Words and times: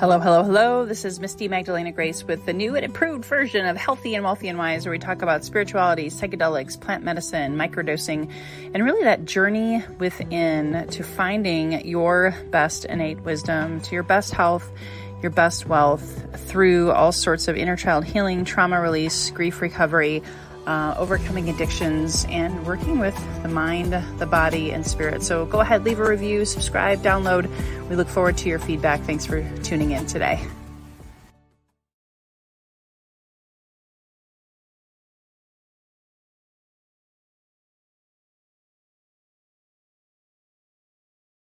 Hello, 0.00 0.18
hello, 0.18 0.42
hello. 0.42 0.86
This 0.86 1.04
is 1.04 1.20
Misty 1.20 1.46
Magdalena 1.46 1.92
Grace 1.92 2.24
with 2.24 2.46
the 2.46 2.54
new 2.54 2.74
and 2.74 2.86
improved 2.86 3.22
version 3.26 3.66
of 3.66 3.76
Healthy 3.76 4.14
and 4.14 4.24
Wealthy 4.24 4.48
and 4.48 4.56
Wise, 4.56 4.86
where 4.86 4.92
we 4.92 4.98
talk 4.98 5.20
about 5.20 5.44
spirituality, 5.44 6.06
psychedelics, 6.06 6.80
plant 6.80 7.04
medicine, 7.04 7.58
microdosing, 7.58 8.30
and 8.72 8.82
really 8.82 9.04
that 9.04 9.26
journey 9.26 9.84
within 9.98 10.88
to 10.88 11.02
finding 11.02 11.86
your 11.86 12.34
best 12.50 12.86
innate 12.86 13.20
wisdom, 13.20 13.82
to 13.82 13.94
your 13.94 14.02
best 14.02 14.32
health, 14.32 14.72
your 15.20 15.32
best 15.32 15.66
wealth 15.66 16.24
through 16.48 16.92
all 16.92 17.12
sorts 17.12 17.46
of 17.46 17.54
inner 17.54 17.76
child 17.76 18.06
healing, 18.06 18.46
trauma 18.46 18.80
release, 18.80 19.30
grief 19.32 19.60
recovery 19.60 20.22
uh, 20.70 20.94
overcoming 20.98 21.50
addictions, 21.50 22.24
and 22.28 22.64
working 22.64 23.00
with 23.00 23.16
the 23.42 23.48
mind, 23.48 23.92
the 24.20 24.26
body, 24.26 24.70
and 24.70 24.86
spirit. 24.86 25.20
So 25.20 25.44
go 25.46 25.58
ahead, 25.60 25.84
leave 25.84 25.98
a 25.98 26.08
review, 26.08 26.44
subscribe, 26.44 27.02
download. 27.02 27.50
We 27.88 27.96
look 27.96 28.06
forward 28.06 28.36
to 28.38 28.48
your 28.48 28.60
feedback. 28.60 29.00
Thanks 29.00 29.26
for 29.26 29.42
tuning 29.62 29.90
in 29.90 30.06
today. 30.06 30.46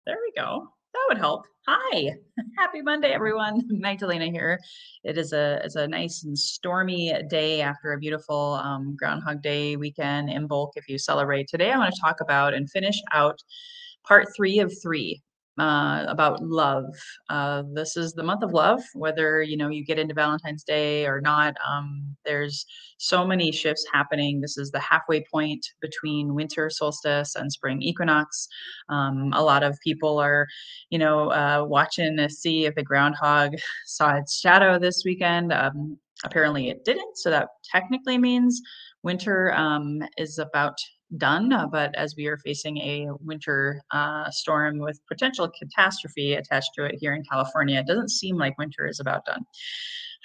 There 0.06 0.18
we 0.22 0.32
go 0.36 0.68
that 0.94 1.04
would 1.08 1.18
help. 1.18 1.46
Hi, 1.66 2.14
happy 2.58 2.82
Monday, 2.82 3.08
everyone. 3.08 3.62
Magdalena 3.70 4.26
here. 4.26 4.60
It 5.02 5.16
is 5.16 5.32
a 5.32 5.62
it's 5.64 5.76
a 5.76 5.88
nice 5.88 6.22
and 6.24 6.38
stormy 6.38 7.14
day 7.30 7.62
after 7.62 7.92
a 7.92 7.98
beautiful 7.98 8.60
um, 8.62 8.94
Groundhog 8.98 9.40
Day 9.40 9.76
weekend 9.76 10.28
in 10.28 10.46
bulk. 10.46 10.72
If 10.76 10.90
you 10.90 10.98
celebrate 10.98 11.48
today, 11.48 11.72
I 11.72 11.78
want 11.78 11.94
to 11.94 12.00
talk 12.02 12.20
about 12.20 12.52
and 12.52 12.68
finish 12.70 13.00
out 13.12 13.42
part 14.06 14.28
three 14.36 14.58
of 14.58 14.74
three 14.82 15.22
uh, 15.58 16.04
about 16.08 16.42
love. 16.42 16.84
Uh, 17.30 17.62
this 17.74 17.96
is 17.96 18.12
the 18.12 18.22
month 18.22 18.42
of 18.42 18.52
love, 18.52 18.82
whether 18.94 19.42
you 19.42 19.56
know 19.56 19.68
you 19.68 19.84
get 19.84 19.98
into 19.98 20.14
Valentine's 20.14 20.64
Day 20.64 21.06
or 21.06 21.20
not. 21.20 21.54
Um, 21.68 22.16
there's 22.24 22.66
so 22.98 23.24
many 23.24 23.52
shifts 23.52 23.86
happening. 23.92 24.40
This 24.40 24.58
is 24.58 24.70
the 24.70 24.80
halfway 24.80 25.24
point 25.30 25.64
between 25.80 26.34
winter 26.34 26.70
solstice 26.70 27.36
and 27.36 27.52
spring 27.52 27.82
equinox. 27.82 28.48
Um, 28.88 29.32
a 29.34 29.42
lot 29.42 29.62
of 29.62 29.78
people 29.82 30.18
are, 30.18 30.46
you 30.90 30.98
know, 30.98 31.30
uh, 31.30 31.64
watching 31.68 32.16
to 32.16 32.28
see 32.28 32.66
if 32.66 32.74
the 32.74 32.82
groundhog 32.82 33.52
saw 33.86 34.16
its 34.16 34.38
shadow 34.38 34.78
this 34.78 35.02
weekend. 35.04 35.52
Um, 35.52 35.98
apparently, 36.24 36.68
it 36.68 36.84
didn't, 36.84 37.16
so 37.16 37.30
that 37.30 37.48
technically 37.70 38.18
means 38.18 38.60
winter 39.02 39.52
um, 39.54 40.02
is 40.16 40.38
about 40.38 40.76
done, 41.16 41.52
uh, 41.52 41.66
but 41.66 41.94
as 41.94 42.14
we 42.16 42.26
are 42.26 42.38
facing 42.38 42.78
a 42.78 43.08
winter 43.20 43.80
uh, 43.90 44.30
storm 44.30 44.78
with 44.78 45.00
potential 45.06 45.50
catastrophe 45.58 46.34
attached 46.34 46.70
to 46.76 46.84
it 46.84 46.96
here 47.00 47.14
in 47.14 47.22
California, 47.30 47.78
it 47.78 47.86
doesn't 47.86 48.10
seem 48.10 48.36
like 48.36 48.58
winter 48.58 48.86
is 48.86 49.00
about 49.00 49.24
done. 49.24 49.44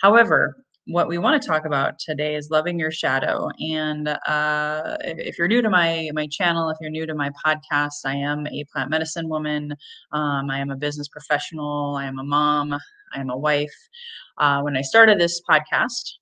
However, 0.01 0.55
what 0.85 1.07
we 1.07 1.19
want 1.19 1.39
to 1.39 1.47
talk 1.47 1.65
about 1.65 1.99
today 1.99 2.35
is 2.35 2.49
loving 2.49 2.79
your 2.79 2.91
shadow. 2.91 3.49
And 3.59 4.07
uh, 4.07 4.97
if 5.01 5.37
you're 5.37 5.47
new 5.47 5.61
to 5.61 5.69
my 5.69 6.09
my 6.13 6.27
channel, 6.27 6.69
if 6.69 6.77
you're 6.81 6.89
new 6.89 7.05
to 7.05 7.13
my 7.13 7.29
podcast, 7.45 8.05
I 8.05 8.15
am 8.15 8.47
a 8.47 8.63
plant 8.73 8.89
medicine 8.89 9.29
woman. 9.29 9.75
Um, 10.11 10.49
I 10.49 10.59
am 10.59 10.71
a 10.71 10.75
business 10.75 11.07
professional. 11.07 11.95
I 11.95 12.05
am 12.05 12.17
a 12.17 12.23
mom. 12.23 12.73
I 12.73 13.19
am 13.19 13.29
a 13.29 13.37
wife. 13.37 13.75
Uh, 14.39 14.61
when 14.61 14.75
I 14.75 14.81
started 14.81 15.19
this 15.19 15.41
podcast, 15.47 16.13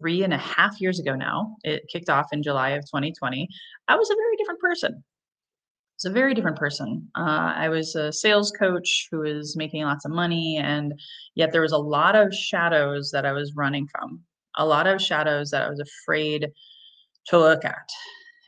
three 0.00 0.22
and 0.22 0.32
a 0.32 0.38
half 0.38 0.80
years 0.80 0.98
ago 0.98 1.14
now. 1.14 1.56
It 1.64 1.82
kicked 1.92 2.08
off 2.08 2.32
in 2.32 2.42
July 2.42 2.70
of 2.70 2.84
2020. 2.84 3.48
I 3.88 3.96
was 3.96 4.10
a 4.10 4.14
very 4.14 4.36
different 4.36 4.60
person. 4.60 5.02
It's 5.96 6.04
a 6.04 6.10
very 6.10 6.32
different 6.32 6.56
person. 6.56 7.08
Uh, 7.16 7.52
I 7.56 7.68
was 7.68 7.96
a 7.96 8.12
sales 8.12 8.52
coach 8.52 9.08
who 9.10 9.18
was 9.18 9.56
making 9.56 9.82
lots 9.82 10.04
of 10.04 10.12
money, 10.12 10.56
and 10.56 10.94
yet 11.34 11.50
there 11.50 11.62
was 11.62 11.72
a 11.72 11.78
lot 11.78 12.14
of 12.14 12.32
shadows 12.32 13.10
that 13.10 13.26
I 13.26 13.32
was 13.32 13.56
running 13.56 13.88
from, 13.88 14.20
a 14.56 14.64
lot 14.64 14.86
of 14.86 15.02
shadows 15.02 15.50
that 15.50 15.64
I 15.64 15.68
was 15.68 15.80
afraid 15.80 16.48
to 17.26 17.38
look 17.38 17.64
at. 17.64 17.88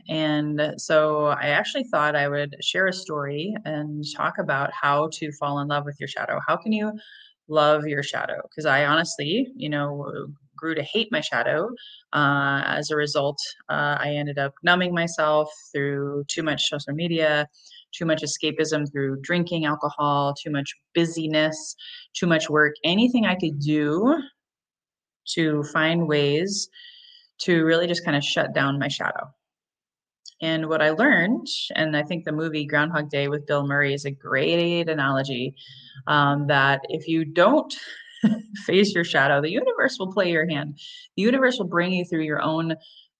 And 0.09 0.75
so 0.77 1.27
I 1.27 1.49
actually 1.49 1.84
thought 1.84 2.16
I 2.16 2.28
would 2.28 2.55
share 2.62 2.87
a 2.87 2.93
story 2.93 3.55
and 3.65 4.05
talk 4.16 4.39
about 4.39 4.71
how 4.72 5.09
to 5.15 5.33
fall 5.33 5.59
in 5.60 5.69
love 5.69 5.84
with 5.84 5.97
your 5.99 6.09
shadow. 6.09 6.39
How 6.47 6.56
can 6.56 6.72
you 6.72 6.93
love 7.49 7.87
your 7.87 8.03
shadow? 8.03 8.41
Because 8.44 8.66
I 8.66 8.87
honestly, 8.87 9.49
you 9.56 9.69
know, 9.69 10.27
grew 10.60 10.75
to 10.75 10.82
hate 10.82 11.09
my 11.10 11.21
shadow. 11.21 11.69
Uh, 12.12 12.62
as 12.66 12.91
a 12.91 12.97
result, 12.97 13.38
uh, 13.69 13.97
I 13.98 14.10
ended 14.10 14.38
up 14.38 14.53
numbing 14.62 14.94
myself 14.94 15.50
through 15.72 16.25
too 16.28 16.43
much 16.43 16.69
social 16.69 16.93
media, 16.93 17.48
too 17.93 18.04
much 18.04 18.22
escapism 18.22 18.91
through 18.93 19.21
drinking 19.22 19.65
alcohol, 19.65 20.34
too 20.34 20.50
much 20.50 20.75
busyness, 20.94 21.75
too 22.12 22.26
much 22.26 22.50
work, 22.50 22.75
anything 22.84 23.26
I 23.26 23.34
could 23.34 23.59
do 23.59 24.22
to 25.34 25.62
find 25.65 26.06
ways 26.06 26.69
to 27.38 27.65
really 27.65 27.87
just 27.87 28.04
kind 28.04 28.16
of 28.16 28.22
shut 28.22 28.54
down 28.54 28.78
my 28.78 28.88
shadow. 28.88 29.31
And 30.42 30.69
what 30.69 30.81
I 30.81 30.91
learned, 30.91 31.47
and 31.75 31.97
I 31.97 32.03
think 32.03 32.25
the 32.25 32.32
movie 32.32 32.65
Groundhog 32.65 33.10
Day 33.10 33.28
with 33.28 33.47
Bill 33.47 33.66
Murray 33.66 33.92
is 33.92 34.06
a 34.06 34.10
great 34.10 34.88
analogy, 34.88 35.54
um, 36.06 36.47
that 36.47 36.81
if 36.88 37.06
you 37.06 37.25
don't 37.25 37.75
face 38.66 38.94
your 38.94 39.04
shadow. 39.04 39.41
The 39.41 39.50
universe 39.50 39.98
will 39.98 40.12
play 40.12 40.31
your 40.31 40.48
hand. 40.48 40.78
The 41.16 41.22
universe 41.22 41.58
will 41.58 41.66
bring 41.66 41.92
you 41.92 42.04
through 42.04 42.25
your 42.25 42.42
own 42.42 42.76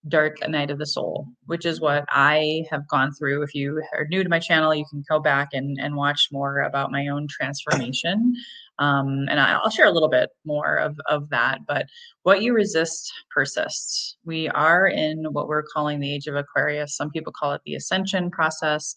dark 0.07 0.37
night 0.47 0.71
of 0.71 0.79
the 0.79 0.85
soul, 0.85 1.27
which 1.45 1.65
is 1.65 1.79
what 1.79 2.05
I 2.09 2.63
have 2.71 2.87
gone 2.87 3.11
through. 3.13 3.43
If 3.43 3.53
you 3.53 3.83
are 3.93 4.07
new 4.09 4.23
to 4.23 4.29
my 4.29 4.39
channel, 4.39 4.73
you 4.73 4.85
can 4.89 5.03
go 5.07 5.19
back 5.19 5.49
and, 5.53 5.77
and 5.79 5.95
watch 5.95 6.29
more 6.31 6.61
about 6.61 6.91
my 6.91 7.07
own 7.07 7.27
transformation. 7.27 8.33
Um, 8.79 9.27
and 9.29 9.39
I'll 9.39 9.69
share 9.69 9.85
a 9.85 9.91
little 9.91 10.09
bit 10.09 10.29
more 10.43 10.77
of, 10.77 10.99
of 11.07 11.29
that. 11.29 11.59
But 11.67 11.85
what 12.23 12.41
you 12.41 12.53
resist 12.53 13.11
persists. 13.29 14.17
We 14.25 14.49
are 14.49 14.87
in 14.87 15.25
what 15.33 15.47
we're 15.47 15.63
calling 15.63 15.99
the 15.99 16.11
age 16.11 16.25
of 16.25 16.35
Aquarius. 16.35 16.97
Some 16.97 17.11
people 17.11 17.31
call 17.31 17.53
it 17.53 17.61
the 17.65 17.75
ascension 17.75 18.31
process 18.31 18.95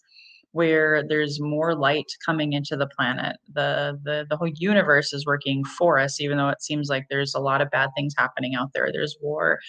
where 0.55 1.03
there's 1.05 1.37
more 1.41 1.75
light 1.75 2.05
coming 2.25 2.53
into 2.53 2.77
the 2.77 2.87
planet. 2.87 3.35
The, 3.53 3.99
the 4.05 4.25
the 4.29 4.37
whole 4.37 4.47
universe 4.47 5.11
is 5.11 5.25
working 5.25 5.65
for 5.65 5.99
us, 5.99 6.21
even 6.21 6.37
though 6.37 6.47
it 6.47 6.63
seems 6.63 6.87
like 6.87 7.07
there's 7.09 7.35
a 7.35 7.41
lot 7.41 7.59
of 7.59 7.69
bad 7.71 7.89
things 7.93 8.13
happening 8.17 8.55
out 8.55 8.69
there. 8.73 8.89
There's 8.89 9.17
war. 9.21 9.59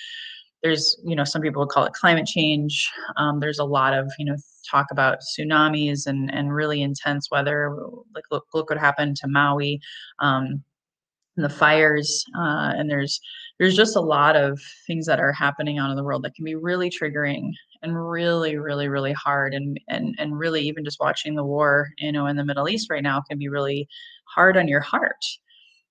There's 0.62 0.96
you 1.04 1.16
know 1.16 1.24
some 1.24 1.42
people 1.42 1.60
would 1.60 1.70
call 1.70 1.86
it 1.86 1.92
climate 1.92 2.26
change. 2.26 2.88
Um, 3.16 3.40
there's 3.40 3.58
a 3.58 3.64
lot 3.64 3.94
of 3.94 4.12
you 4.16 4.26
know 4.26 4.36
talk 4.70 4.86
about 4.92 5.18
tsunamis 5.22 6.06
and 6.06 6.32
and 6.32 6.54
really 6.54 6.82
intense 6.82 7.32
weather. 7.32 7.76
Like 8.14 8.24
look 8.30 8.44
look 8.54 8.70
what 8.70 8.78
happened 8.78 9.16
to 9.16 9.28
Maui. 9.28 9.80
Um, 10.20 10.62
and 11.36 11.44
the 11.44 11.50
fires 11.50 12.24
uh, 12.38 12.74
and 12.76 12.88
there's 12.88 13.20
there's 13.58 13.74
just 13.74 13.96
a 13.96 14.00
lot 14.00 14.36
of 14.36 14.60
things 14.86 15.04
that 15.06 15.18
are 15.18 15.32
happening 15.32 15.78
out 15.78 15.90
in 15.90 15.96
the 15.96 16.04
world 16.04 16.22
that 16.22 16.34
can 16.36 16.44
be 16.44 16.54
really 16.54 16.90
triggering 16.90 17.50
and 17.86 18.10
really 18.10 18.56
really 18.56 18.88
really 18.88 19.12
hard 19.12 19.54
and 19.54 19.78
and 19.88 20.14
and 20.18 20.38
really 20.38 20.62
even 20.62 20.84
just 20.84 21.00
watching 21.00 21.34
the 21.34 21.44
war 21.44 21.88
you 21.98 22.12
know 22.12 22.26
in 22.26 22.36
the 22.36 22.44
middle 22.44 22.68
east 22.68 22.90
right 22.90 23.02
now 23.02 23.22
can 23.28 23.38
be 23.38 23.48
really 23.48 23.88
hard 24.26 24.56
on 24.56 24.68
your 24.68 24.80
heart. 24.80 25.24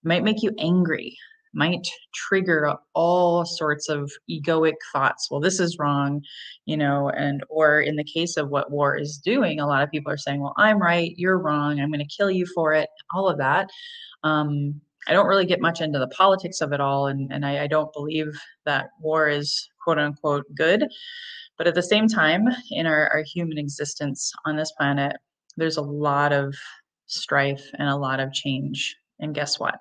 It 0.03 0.07
might 0.07 0.23
make 0.23 0.43
you 0.43 0.51
angry 0.59 1.17
might 1.55 1.87
trigger 2.13 2.75
all 2.93 3.45
sorts 3.45 3.87
of 3.87 4.11
egoic 4.29 4.73
thoughts. 4.91 5.31
Well 5.31 5.39
this 5.39 5.59
is 5.59 5.79
wrong 5.79 6.21
you 6.65 6.77
know 6.77 7.09
and 7.11 7.43
or 7.49 7.79
in 7.79 7.95
the 7.95 8.03
case 8.03 8.35
of 8.37 8.49
what 8.49 8.71
war 8.71 8.97
is 8.97 9.17
doing 9.17 9.59
a 9.59 9.67
lot 9.67 9.81
of 9.81 9.89
people 9.89 10.11
are 10.11 10.17
saying 10.17 10.41
well 10.41 10.53
i'm 10.57 10.81
right 10.81 11.13
you're 11.15 11.39
wrong 11.39 11.79
i'm 11.79 11.91
going 11.91 12.05
to 12.05 12.17
kill 12.17 12.29
you 12.29 12.45
for 12.53 12.73
it 12.73 12.89
all 13.13 13.29
of 13.29 13.37
that. 13.37 13.69
Um, 14.23 14.81
i 15.07 15.13
don't 15.13 15.27
really 15.27 15.45
get 15.45 15.61
much 15.61 15.81
into 15.81 15.99
the 15.99 16.09
politics 16.09 16.61
of 16.61 16.73
it 16.73 16.81
all 16.81 17.07
and, 17.07 17.31
and 17.31 17.45
I, 17.45 17.63
I 17.63 17.67
don't 17.67 17.93
believe 17.93 18.37
that 18.65 18.89
war 18.99 19.29
is 19.29 19.69
quote 19.81 19.99
unquote 19.99 20.45
good 20.55 20.85
but 21.57 21.67
at 21.67 21.75
the 21.75 21.83
same 21.83 22.07
time, 22.07 22.47
in 22.71 22.85
our, 22.85 23.09
our 23.09 23.23
human 23.23 23.57
existence 23.57 24.31
on 24.45 24.57
this 24.57 24.71
planet, 24.77 25.15
there's 25.57 25.77
a 25.77 25.81
lot 25.81 26.33
of 26.33 26.53
strife 27.07 27.69
and 27.77 27.87
a 27.87 27.95
lot 27.95 28.19
of 28.19 28.33
change. 28.33 28.95
And 29.19 29.33
guess 29.33 29.59
what? 29.59 29.75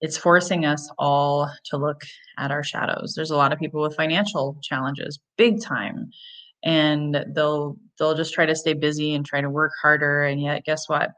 It's 0.00 0.18
forcing 0.18 0.64
us 0.64 0.90
all 0.98 1.50
to 1.66 1.76
look 1.76 2.02
at 2.38 2.50
our 2.50 2.62
shadows. 2.62 3.14
There's 3.16 3.30
a 3.30 3.36
lot 3.36 3.52
of 3.52 3.58
people 3.58 3.82
with 3.82 3.96
financial 3.96 4.58
challenges, 4.62 5.18
big 5.36 5.62
time. 5.62 6.10
And 6.64 7.24
they'll 7.34 7.76
they'll 7.98 8.14
just 8.14 8.34
try 8.34 8.44
to 8.44 8.54
stay 8.54 8.74
busy 8.74 9.14
and 9.14 9.24
try 9.24 9.40
to 9.40 9.50
work 9.50 9.72
harder. 9.80 10.24
And 10.24 10.40
yet 10.40 10.64
guess 10.64 10.88
what? 10.88 11.10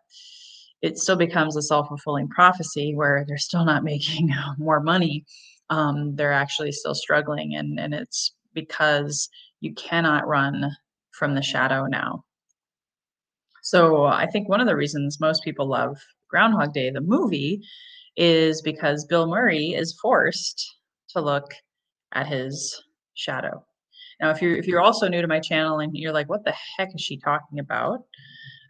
It 0.83 0.99
still 0.99 1.17
becomes 1.17 1.57
a 1.57 1.63
self-fulfilling 1.63 2.29
prophecy 2.29 2.95
where 2.95 3.25
they're 3.27 3.39
still 3.39 3.65
not 3.65 3.85
making 3.93 4.31
more 4.59 4.81
money. 4.81 5.25
Um, 5.71 6.17
they're 6.17 6.33
actually 6.33 6.73
still 6.73 6.95
struggling 6.95 7.55
and, 7.55 7.79
and 7.79 7.95
it's 7.95 8.33
because 8.55 9.29
you 9.61 9.75
cannot 9.75 10.27
run 10.27 10.71
from 11.13 11.35
the 11.35 11.43
shadow 11.43 11.87
now. 11.87 12.25
So 13.63 14.07
I 14.07 14.27
think 14.27 14.49
one 14.49 14.61
of 14.61 14.67
the 14.67 14.77
reasons 14.77 15.21
most 15.21 15.45
people 15.45 15.69
love 15.69 15.99
Groundhog 16.29 16.73
Day, 16.73 16.91
the 16.91 17.01
movie, 17.01 17.63
is 18.17 18.63
because 18.63 19.05
Bill 19.05 19.27
Murray 19.27 19.69
is 19.69 19.99
forced 20.01 20.77
to 21.11 21.21
look 21.21 21.53
at 22.13 22.27
his 22.27 22.83
shadow. 23.15 23.65
Now, 24.21 24.31
if 24.31 24.43
you're 24.43 24.57
if 24.57 24.67
you're 24.67 24.81
also 24.81 25.09
new 25.09 25.23
to 25.23 25.29
my 25.29 25.41
channel 25.41 25.81
and 25.81 25.97
you're 25.97 26.13
like, 26.13 26.29
what 26.29 26.45
the 26.45 26.55
heck 26.77 26.95
is 26.95 27.01
she 27.01 27.19
talking 27.19 27.59
about? 27.59 28.01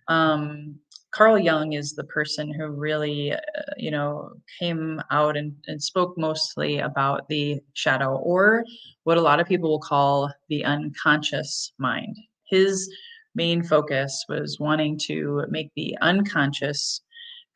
Um, 0.08 0.78
Carl 1.12 1.38
Jung 1.38 1.72
is 1.72 1.92
the 1.92 2.04
person 2.04 2.52
who 2.52 2.68
really, 2.68 3.32
uh, 3.32 3.38
you 3.76 3.90
know, 3.90 4.30
came 4.58 5.02
out 5.10 5.36
and, 5.36 5.52
and 5.66 5.82
spoke 5.82 6.16
mostly 6.16 6.78
about 6.78 7.28
the 7.28 7.60
shadow, 7.74 8.16
or 8.16 8.64
what 9.04 9.18
a 9.18 9.22
lot 9.22 9.40
of 9.40 9.48
people 9.48 9.70
will 9.70 9.80
call 9.80 10.32
the 10.48 10.64
unconscious 10.64 11.72
mind. 11.78 12.16
His 12.48 12.88
main 13.34 13.62
focus 13.62 14.24
was 14.28 14.58
wanting 14.60 14.98
to 15.06 15.44
make 15.50 15.70
the 15.74 15.96
unconscious 16.00 17.02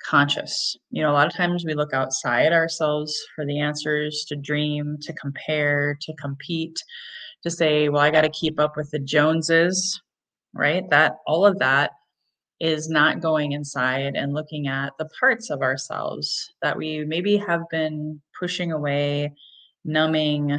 conscious. 0.04 0.76
You 0.90 1.02
know, 1.02 1.10
a 1.10 1.14
lot 1.14 1.26
of 1.26 1.34
times 1.34 1.64
we 1.64 1.74
look 1.74 1.94
outside 1.94 2.52
ourselves 2.52 3.16
for 3.34 3.46
the 3.46 3.60
answers 3.60 4.24
to 4.28 4.36
dream, 4.36 4.98
to 5.02 5.12
compare, 5.14 5.96
to 6.02 6.12
compete, 6.14 6.76
to 7.42 7.50
say, 7.50 7.88
well, 7.88 8.02
I 8.02 8.10
got 8.10 8.22
to 8.22 8.28
keep 8.28 8.60
up 8.60 8.76
with 8.76 8.90
the 8.90 8.98
Joneses, 8.98 10.00
right? 10.52 10.88
That 10.90 11.16
all 11.26 11.46
of 11.46 11.58
that 11.60 11.92
is 12.60 12.88
not 12.88 13.20
going 13.20 13.52
inside 13.52 14.14
and 14.14 14.32
looking 14.32 14.68
at 14.68 14.92
the 14.98 15.08
parts 15.18 15.50
of 15.50 15.60
ourselves 15.60 16.52
that 16.62 16.76
we 16.76 17.04
maybe 17.04 17.36
have 17.36 17.62
been 17.70 18.20
pushing 18.38 18.72
away, 18.72 19.32
numbing, 19.84 20.58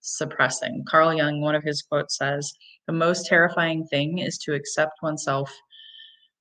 suppressing. 0.00 0.84
Carl 0.88 1.14
Jung, 1.14 1.40
one 1.40 1.54
of 1.54 1.62
his 1.62 1.82
quotes 1.82 2.16
says, 2.16 2.52
The 2.86 2.92
most 2.92 3.26
terrifying 3.26 3.86
thing 3.86 4.18
is 4.18 4.38
to 4.38 4.54
accept 4.54 5.02
oneself 5.02 5.54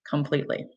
completely. 0.10 0.68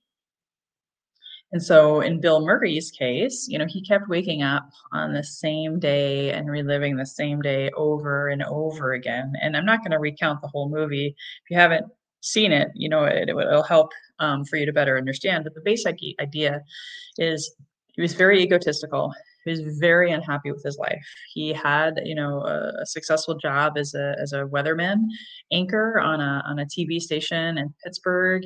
And 1.52 1.62
so 1.62 2.00
in 2.00 2.20
Bill 2.20 2.44
Murray's 2.44 2.90
case, 2.90 3.46
you 3.49 3.58
know, 3.58 3.67
he 3.67 3.81
kept 3.81 4.08
waking 4.08 4.43
up 4.43 4.69
on 4.93 5.12
the 5.12 5.23
same 5.23 5.78
day 5.78 6.32
and 6.32 6.50
reliving 6.50 6.96
the 6.96 7.06
same 7.06 7.40
day 7.40 7.70
over 7.76 8.28
and 8.28 8.43
over 8.43 8.93
again. 8.93 9.32
And 9.40 9.56
I'm 9.56 9.64
not 9.64 9.78
going 9.78 9.93
to 9.93 9.99
recount 9.99 10.43
the 10.43 10.49
whole 10.49 10.69
movie. 10.69 11.14
If 11.44 11.50
you 11.50 11.56
haven't 11.56 11.87
seen 12.20 12.52
it, 12.52 12.68
you 12.74 12.88
know, 12.88 13.04
it, 13.04 13.34
will 13.34 13.62
help 13.62 13.92
um, 14.18 14.44
for 14.44 14.56
you 14.56 14.66
to 14.66 14.72
better 14.72 14.96
understand. 14.96 15.44
But 15.44 15.54
the 15.54 15.60
basic 15.60 15.98
idea 16.20 16.62
is 17.18 17.54
he 17.94 18.02
was 18.02 18.14
very 18.14 18.42
egotistical. 18.42 19.12
He 19.44 19.50
was 19.50 19.78
very 19.78 20.10
unhappy 20.10 20.50
with 20.50 20.62
his 20.62 20.76
life. 20.76 21.06
He 21.32 21.52
had, 21.52 22.00
you 22.04 22.14
know, 22.14 22.40
a, 22.40 22.82
a, 22.82 22.86
successful 22.86 23.36
job 23.36 23.78
as 23.78 23.94
a 23.94 24.16
as 24.20 24.32
a 24.32 24.44
weatherman 24.44 25.04
anchor 25.52 26.00
on 26.00 26.20
a 26.20 26.42
on 26.46 26.58
a 26.58 26.66
TV 26.66 27.00
station 27.00 27.56
in 27.56 27.72
Pittsburgh, 27.84 28.42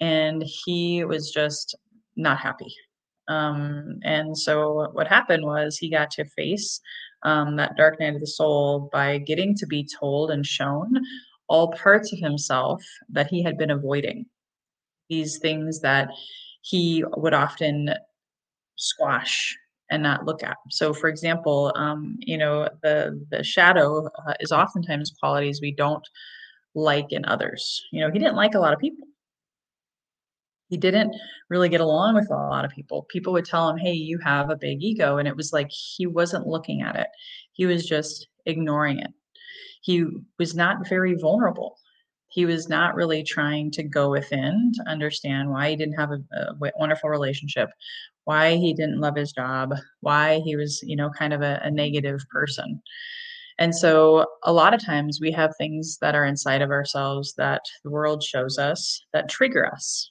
and 0.00 0.44
he 0.44 1.04
was 1.04 1.30
just 1.30 1.74
not 2.16 2.38
happy. 2.38 2.72
Um, 3.28 3.98
and 4.02 4.36
so 4.36 4.90
what 4.92 5.06
happened 5.06 5.44
was 5.44 5.78
he 5.78 5.90
got 5.90 6.10
to 6.12 6.24
face 6.24 6.80
um, 7.22 7.56
that 7.56 7.76
dark 7.76 7.98
night 8.00 8.14
of 8.14 8.20
the 8.20 8.26
soul 8.26 8.90
by 8.92 9.18
getting 9.18 9.54
to 9.56 9.66
be 9.66 9.88
told 9.98 10.30
and 10.30 10.44
shown 10.44 11.00
all 11.52 11.72
parts 11.72 12.12
of 12.12 12.18
himself 12.18 12.82
that 13.10 13.28
he 13.28 13.42
had 13.42 13.58
been 13.58 13.70
avoiding. 13.70 14.24
These 15.08 15.38
things 15.38 15.80
that 15.80 16.08
he 16.62 17.04
would 17.16 17.34
often 17.34 17.90
squash 18.76 19.56
and 19.90 20.02
not 20.02 20.24
look 20.24 20.42
at. 20.42 20.56
So, 20.70 20.94
for 20.94 21.08
example, 21.08 21.72
um, 21.76 22.16
you 22.20 22.38
know, 22.38 22.68
the 22.82 23.22
the 23.30 23.44
shadow 23.44 24.06
uh, 24.26 24.34
is 24.40 24.52
oftentimes 24.52 25.12
qualities 25.20 25.60
we 25.60 25.72
don't 25.72 26.06
like 26.74 27.12
in 27.12 27.24
others. 27.26 27.82
You 27.92 28.00
know, 28.00 28.10
he 28.10 28.18
didn't 28.18 28.36
like 28.36 28.54
a 28.54 28.60
lot 28.60 28.72
of 28.72 28.78
people 28.78 29.06
he 30.72 30.78
didn't 30.78 31.14
really 31.50 31.68
get 31.68 31.82
along 31.82 32.14
with 32.14 32.30
a 32.30 32.34
lot 32.34 32.64
of 32.64 32.70
people. 32.70 33.02
People 33.10 33.34
would 33.34 33.44
tell 33.44 33.68
him, 33.68 33.76
Hey, 33.76 33.92
you 33.92 34.16
have 34.24 34.48
a 34.48 34.56
big 34.56 34.82
ego. 34.82 35.18
And 35.18 35.28
it 35.28 35.36
was 35.36 35.52
like 35.52 35.70
he 35.70 36.06
wasn't 36.06 36.46
looking 36.46 36.80
at 36.80 36.96
it, 36.96 37.08
he 37.52 37.66
was 37.66 37.86
just 37.86 38.28
ignoring 38.46 38.98
it. 38.98 39.10
He 39.82 40.06
was 40.38 40.54
not 40.54 40.88
very 40.88 41.14
vulnerable. 41.14 41.76
He 42.28 42.46
was 42.46 42.68
not 42.68 42.94
really 42.94 43.22
trying 43.22 43.70
to 43.72 43.82
go 43.82 44.10
within 44.10 44.72
to 44.76 44.90
understand 44.90 45.50
why 45.50 45.70
he 45.70 45.76
didn't 45.76 45.98
have 45.98 46.12
a, 46.12 46.22
a 46.34 46.70
wonderful 46.78 47.10
relationship, 47.10 47.68
why 48.24 48.56
he 48.56 48.72
didn't 48.72 49.00
love 49.00 49.16
his 49.16 49.32
job, 49.32 49.74
why 50.00 50.40
he 50.40 50.56
was, 50.56 50.82
you 50.82 50.96
know, 50.96 51.10
kind 51.10 51.34
of 51.34 51.42
a, 51.42 51.60
a 51.62 51.70
negative 51.70 52.20
person. 52.30 52.80
And 53.58 53.74
so 53.74 54.26
a 54.44 54.52
lot 54.52 54.72
of 54.72 54.82
times 54.82 55.18
we 55.20 55.30
have 55.32 55.54
things 55.58 55.98
that 56.00 56.14
are 56.14 56.24
inside 56.24 56.62
of 56.62 56.70
ourselves 56.70 57.34
that 57.34 57.62
the 57.84 57.90
world 57.90 58.22
shows 58.22 58.58
us 58.58 59.04
that 59.12 59.28
trigger 59.28 59.66
us 59.66 60.10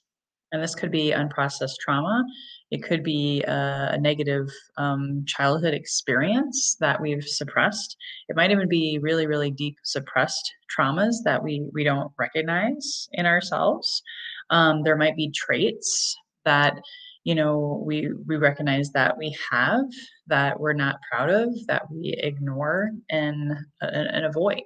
and 0.52 0.62
this 0.62 0.76
could 0.76 0.92
be 0.92 1.12
unprocessed 1.12 1.78
trauma. 1.80 2.24
It 2.72 2.84
could 2.84 3.04
be 3.04 3.44
a, 3.44 3.92
a 3.94 3.98
negative 4.00 4.50
um, 4.78 5.24
childhood 5.28 5.74
experience 5.74 6.78
that 6.80 7.02
we've 7.02 7.24
suppressed. 7.24 7.98
It 8.30 8.38
might 8.38 8.52
even 8.52 8.70
be 8.70 8.98
really, 9.02 9.28
really 9.28 9.52
deep 9.52 9.76
suppressed 9.84 10.52
traumas 10.76 11.16
that 11.26 11.44
we 11.44 11.68
we 11.74 11.84
don't 11.84 12.12
recognize 12.18 13.10
in 13.12 13.26
ourselves. 13.26 14.02
Um, 14.50 14.84
there 14.84 14.98
might 14.98 15.18
be 15.18 15.32
traits 15.32 16.16
that 16.46 16.80
you 17.24 17.36
know 17.36 17.84
we 17.86 18.10
we 18.28 18.38
recognize 18.38 18.92
that 18.92 19.18
we 19.18 19.36
have 19.52 19.86
that 20.28 20.60
we're 20.60 20.74
not 20.74 21.00
proud 21.12 21.30
of 21.30 21.50
that 21.68 21.84
we 21.92 22.16
ignore 22.24 22.92
and 23.10 23.54
and, 23.82 24.08
and 24.08 24.26
avoid 24.26 24.64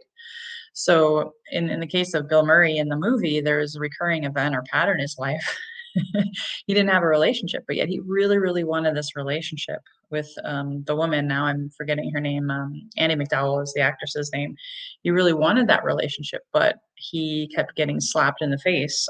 so 0.73 1.33
in, 1.51 1.69
in 1.69 1.79
the 1.79 1.87
case 1.87 2.13
of 2.13 2.29
bill 2.29 2.45
murray 2.45 2.77
in 2.77 2.87
the 2.87 2.95
movie 2.95 3.41
there's 3.41 3.75
a 3.75 3.79
recurring 3.79 4.23
event 4.23 4.55
or 4.55 4.63
pattern 4.71 4.95
in 4.95 5.01
his 5.01 5.17
life 5.19 5.57
he 6.67 6.73
didn't 6.73 6.89
have 6.89 7.03
a 7.03 7.07
relationship, 7.07 7.63
but 7.67 7.75
yet 7.75 7.87
he 7.87 7.99
really, 7.99 8.37
really 8.37 8.63
wanted 8.63 8.95
this 8.95 9.15
relationship 9.15 9.81
with 10.11 10.29
um, 10.43 10.83
the 10.85 10.95
woman. 10.95 11.27
Now 11.27 11.45
I'm 11.45 11.69
forgetting 11.77 12.11
her 12.11 12.19
name. 12.19 12.49
Um, 12.49 12.89
Andie 12.97 13.15
MacDowell 13.15 13.63
is 13.63 13.73
the 13.73 13.81
actress's 13.81 14.31
name. 14.33 14.55
He 15.03 15.11
really 15.11 15.33
wanted 15.33 15.67
that 15.67 15.83
relationship, 15.83 16.41
but 16.53 16.77
he 16.95 17.49
kept 17.55 17.75
getting 17.75 17.99
slapped 17.99 18.41
in 18.41 18.51
the 18.51 18.57
face 18.57 19.07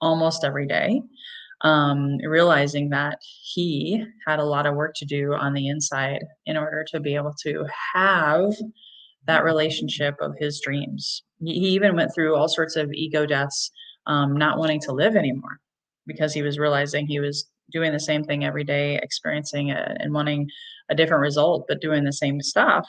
almost 0.00 0.44
every 0.44 0.66
day, 0.66 1.02
um, 1.62 2.16
realizing 2.18 2.88
that 2.90 3.18
he 3.22 4.04
had 4.26 4.38
a 4.38 4.44
lot 4.44 4.66
of 4.66 4.74
work 4.74 4.94
to 4.96 5.04
do 5.04 5.34
on 5.34 5.52
the 5.52 5.68
inside 5.68 6.24
in 6.46 6.56
order 6.56 6.84
to 6.90 7.00
be 7.00 7.14
able 7.14 7.34
to 7.42 7.66
have 7.94 8.52
that 9.26 9.44
relationship 9.44 10.16
of 10.20 10.34
his 10.38 10.60
dreams. 10.60 11.22
He, 11.38 11.54
he 11.54 11.68
even 11.70 11.94
went 11.94 12.14
through 12.14 12.34
all 12.34 12.48
sorts 12.48 12.76
of 12.76 12.92
ego 12.92 13.26
deaths, 13.26 13.70
um, 14.06 14.36
not 14.36 14.58
wanting 14.58 14.80
to 14.82 14.92
live 14.92 15.16
anymore 15.16 15.60
because 16.10 16.34
he 16.34 16.42
was 16.42 16.58
realizing 16.58 17.06
he 17.06 17.20
was 17.20 17.48
doing 17.72 17.92
the 17.92 18.00
same 18.00 18.24
thing 18.24 18.44
every 18.44 18.64
day, 18.64 18.98
experiencing 19.00 19.68
it 19.68 19.96
and 20.00 20.12
wanting 20.12 20.48
a 20.90 20.94
different 20.94 21.20
result, 21.22 21.66
but 21.68 21.80
doing 21.80 22.04
the 22.04 22.12
same 22.12 22.40
stuff, 22.40 22.88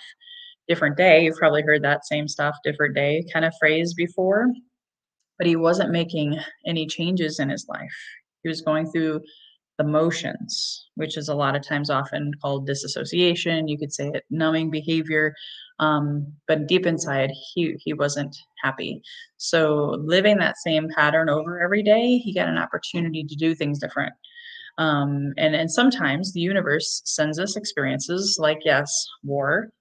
different 0.67 0.97
day. 0.97 1.23
You've 1.23 1.37
probably 1.37 1.61
heard 1.61 1.83
that 1.83 2.05
same 2.05 2.27
stuff, 2.27 2.55
different 2.63 2.95
day 2.95 3.23
kind 3.31 3.45
of 3.45 3.53
phrase 3.59 3.93
before, 3.93 4.47
but 5.37 5.45
he 5.45 5.55
wasn't 5.55 5.91
making 5.91 6.39
any 6.65 6.87
changes 6.87 7.39
in 7.39 7.49
his 7.49 7.67
life. 7.67 7.95
He 8.41 8.49
was 8.49 8.61
going 8.61 8.91
through 8.91 9.21
the 9.81 9.87
motions, 9.87 10.89
which 10.95 11.17
is 11.17 11.27
a 11.27 11.35
lot 11.35 11.55
of 11.55 11.67
times 11.67 11.89
often 11.89 12.31
called 12.39 12.67
disassociation. 12.67 13.67
You 13.67 13.79
could 13.79 13.91
say 13.91 14.09
it 14.13 14.23
numbing 14.29 14.69
behavior. 14.69 15.33
Um, 15.79 16.31
but 16.47 16.67
deep 16.67 16.85
inside, 16.85 17.31
he 17.31 17.75
he 17.83 17.93
wasn't 17.93 18.35
happy. 18.63 19.01
So 19.37 19.97
living 19.99 20.37
that 20.37 20.57
same 20.57 20.87
pattern 20.95 21.29
over 21.29 21.59
every 21.59 21.81
day, 21.81 22.17
he 22.17 22.33
got 22.33 22.47
an 22.47 22.59
opportunity 22.59 23.23
to 23.23 23.35
do 23.35 23.55
things 23.55 23.79
different. 23.79 24.13
Um, 24.77 25.33
and 25.37 25.55
and 25.55 25.71
sometimes 25.71 26.31
the 26.31 26.41
universe 26.41 27.01
sends 27.05 27.39
us 27.39 27.55
experiences 27.55 28.37
like 28.39 28.59
yes, 28.63 29.07
war, 29.23 29.71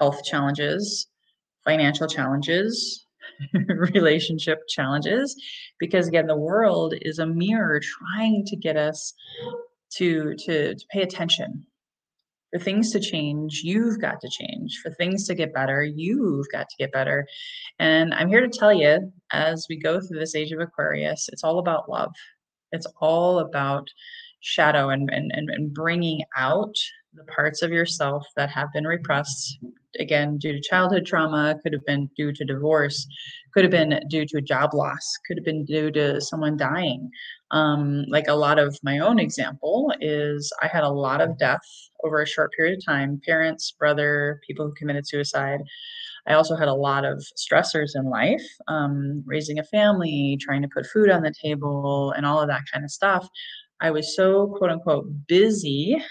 health 0.00 0.24
challenges, 0.24 1.08
financial 1.64 2.06
challenges, 2.06 3.05
relationship 3.68 4.60
challenges 4.68 5.36
because 5.78 6.08
again 6.08 6.26
the 6.26 6.36
world 6.36 6.94
is 7.02 7.18
a 7.18 7.26
mirror 7.26 7.80
trying 7.80 8.44
to 8.44 8.56
get 8.56 8.76
us 8.76 9.14
to 9.90 10.34
to, 10.36 10.74
to 10.74 10.86
pay 10.90 11.02
attention 11.02 11.66
for 12.52 12.64
things 12.64 12.92
to 12.92 13.00
change, 13.00 13.62
you've 13.64 14.00
got 14.00 14.20
to 14.20 14.28
change. 14.28 14.80
For 14.82 14.90
things 14.90 15.26
to 15.26 15.34
get 15.34 15.52
better, 15.52 15.82
you've 15.82 16.46
got 16.52 16.68
to 16.68 16.76
get 16.78 16.92
better. 16.92 17.26
And 17.78 18.14
I'm 18.14 18.28
here 18.28 18.40
to 18.40 18.58
tell 18.58 18.72
you, 18.72 19.12
as 19.32 19.66
we 19.68 19.78
go 19.78 20.00
through 20.00 20.18
this 20.18 20.34
age 20.34 20.52
of 20.52 20.60
Aquarius, 20.60 21.28
it's 21.32 21.44
all 21.44 21.58
about 21.58 21.90
love. 21.90 22.12
It's 22.72 22.86
all 23.00 23.40
about 23.40 23.88
shadow 24.40 24.90
and, 24.90 25.10
and, 25.12 25.32
and 25.32 25.74
bringing 25.74 26.22
out 26.36 26.74
the 27.14 27.24
parts 27.24 27.62
of 27.62 27.72
yourself 27.72 28.24
that 28.36 28.50
have 28.50 28.72
been 28.72 28.86
repressed 28.86 29.58
again 29.98 30.38
due 30.38 30.52
to 30.52 30.60
childhood 30.60 31.06
trauma 31.06 31.58
could 31.62 31.72
have 31.72 31.84
been 31.86 32.08
due 32.16 32.32
to 32.32 32.44
divorce 32.44 33.06
could 33.52 33.64
have 33.64 33.70
been 33.70 34.00
due 34.08 34.26
to 34.26 34.38
a 34.38 34.42
job 34.42 34.74
loss 34.74 35.12
could 35.26 35.36
have 35.36 35.44
been 35.44 35.64
due 35.64 35.90
to 35.90 36.20
someone 36.20 36.56
dying. 36.56 37.10
Um, 37.52 38.04
like 38.08 38.26
a 38.28 38.34
lot 38.34 38.58
of 38.58 38.76
my 38.82 38.98
own 38.98 39.18
example 39.20 39.92
is 40.00 40.52
i 40.62 40.66
had 40.66 40.82
a 40.82 40.88
lot 40.88 41.20
of 41.20 41.38
death 41.38 41.60
over 42.04 42.20
a 42.20 42.26
short 42.26 42.50
period 42.56 42.78
of 42.78 42.84
time 42.84 43.20
parents 43.24 43.72
brother 43.78 44.40
people 44.46 44.66
who 44.66 44.74
committed 44.74 45.06
suicide. 45.06 45.60
I 46.28 46.34
also 46.34 46.56
had 46.56 46.66
a 46.66 46.74
lot 46.74 47.04
of 47.04 47.24
stressors 47.38 47.90
in 47.94 48.10
life 48.10 48.42
um, 48.66 49.22
raising 49.24 49.60
a 49.60 49.64
family 49.64 50.36
trying 50.40 50.62
to 50.62 50.68
put 50.74 50.86
food 50.86 51.08
on 51.08 51.22
the 51.22 51.32
table 51.40 52.12
and 52.16 52.26
all 52.26 52.40
of 52.40 52.48
that 52.48 52.64
kind 52.72 52.84
of 52.84 52.90
stuff. 52.90 53.28
I 53.80 53.92
was 53.92 54.16
so 54.16 54.48
quote 54.58 54.70
unquote 54.70 55.06
busy 55.28 56.02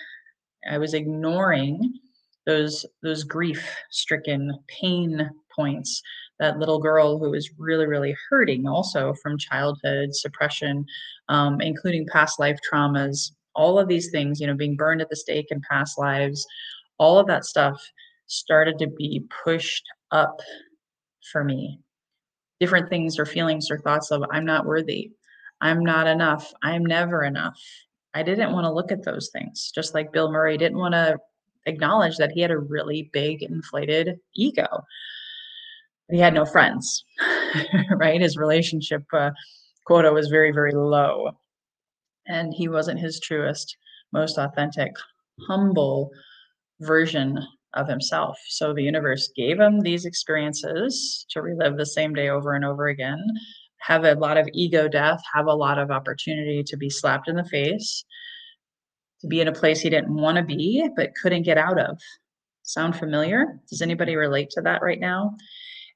I 0.69 0.77
was 0.77 0.93
ignoring 0.93 1.99
those 2.45 2.85
those 3.03 3.23
grief 3.23 3.75
stricken 3.89 4.57
pain 4.67 5.29
points 5.55 6.01
that 6.39 6.59
little 6.59 6.79
girl 6.79 7.17
who 7.17 7.31
was 7.31 7.49
really, 7.57 7.85
really 7.85 8.15
hurting 8.29 8.67
also 8.67 9.13
from 9.13 9.37
childhood 9.37 10.13
suppression, 10.13 10.85
um, 11.29 11.61
including 11.61 12.05
past 12.11 12.39
life 12.39 12.59
traumas, 12.69 13.31
all 13.55 13.79
of 13.79 13.87
these 13.87 14.11
things, 14.11 14.39
you 14.39 14.47
know, 14.47 14.53
being 14.53 14.75
burned 14.75 15.01
at 15.01 15.09
the 15.09 15.15
stake 15.15 15.47
in 15.49 15.61
past 15.69 15.97
lives, 15.97 16.45
all 16.97 17.17
of 17.17 17.27
that 17.27 17.45
stuff 17.45 17.81
started 18.27 18.77
to 18.79 18.87
be 18.87 19.23
pushed 19.43 19.83
up 20.11 20.41
for 21.31 21.43
me. 21.43 21.79
Different 22.59 22.89
things 22.89 23.17
or 23.17 23.25
feelings 23.25 23.69
or 23.71 23.79
thoughts 23.79 24.11
of, 24.11 24.23
I'm 24.31 24.45
not 24.45 24.65
worthy. 24.65 25.11
I'm 25.61 25.83
not 25.83 26.07
enough. 26.07 26.53
I'm 26.63 26.85
never 26.85 27.23
enough. 27.23 27.59
I 28.13 28.23
didn't 28.23 28.51
want 28.51 28.65
to 28.65 28.71
look 28.71 28.91
at 28.91 29.03
those 29.03 29.29
things, 29.31 29.71
just 29.73 29.93
like 29.93 30.11
Bill 30.11 30.31
Murray 30.31 30.57
didn't 30.57 30.77
want 30.77 30.93
to 30.93 31.17
acknowledge 31.65 32.17
that 32.17 32.31
he 32.31 32.41
had 32.41 32.51
a 32.51 32.57
really 32.57 33.09
big 33.13 33.43
inflated 33.43 34.19
ego. 34.35 34.83
He 36.11 36.19
had 36.19 36.33
no 36.33 36.45
friends, 36.45 37.03
right? 37.91 38.21
His 38.21 38.37
relationship 38.37 39.03
uh, 39.11 39.31
quota 39.85 40.11
was 40.11 40.27
very, 40.27 40.51
very 40.51 40.73
low. 40.73 41.31
And 42.27 42.53
he 42.53 42.67
wasn't 42.67 42.99
his 42.99 43.19
truest, 43.19 43.77
most 44.11 44.37
authentic, 44.37 44.91
humble 45.47 46.11
version 46.81 47.39
of 47.73 47.87
himself. 47.87 48.37
So 48.47 48.73
the 48.73 48.83
universe 48.83 49.31
gave 49.35 49.59
him 49.59 49.81
these 49.81 50.05
experiences 50.05 51.25
to 51.31 51.41
relive 51.41 51.77
the 51.77 51.85
same 51.85 52.13
day 52.13 52.29
over 52.29 52.53
and 52.53 52.65
over 52.65 52.87
again, 52.87 53.21
have 53.81 54.05
a 54.05 54.15
lot 54.15 54.37
of 54.37 54.47
ego 54.53 54.87
death, 54.87 55.21
have 55.33 55.47
a 55.47 55.53
lot 55.53 55.77
of 55.77 55.91
opportunity 55.91 56.63
to 56.63 56.77
be 56.77 56.89
slapped 56.89 57.27
in 57.27 57.35
the 57.35 57.43
face, 57.45 58.05
to 59.25 59.29
be 59.29 59.41
in 59.41 59.47
a 59.47 59.53
place 59.53 59.81
he 59.81 59.89
didn't 59.89 60.13
want 60.13 60.37
to 60.37 60.43
be, 60.43 60.87
but 60.95 61.15
couldn't 61.21 61.43
get 61.43 61.57
out 61.57 61.79
of. 61.79 61.99
Sound 62.63 62.95
familiar? 62.95 63.59
Does 63.69 63.81
anybody 63.81 64.15
relate 64.15 64.49
to 64.51 64.61
that 64.61 64.81
right 64.81 64.99
now? 64.99 65.35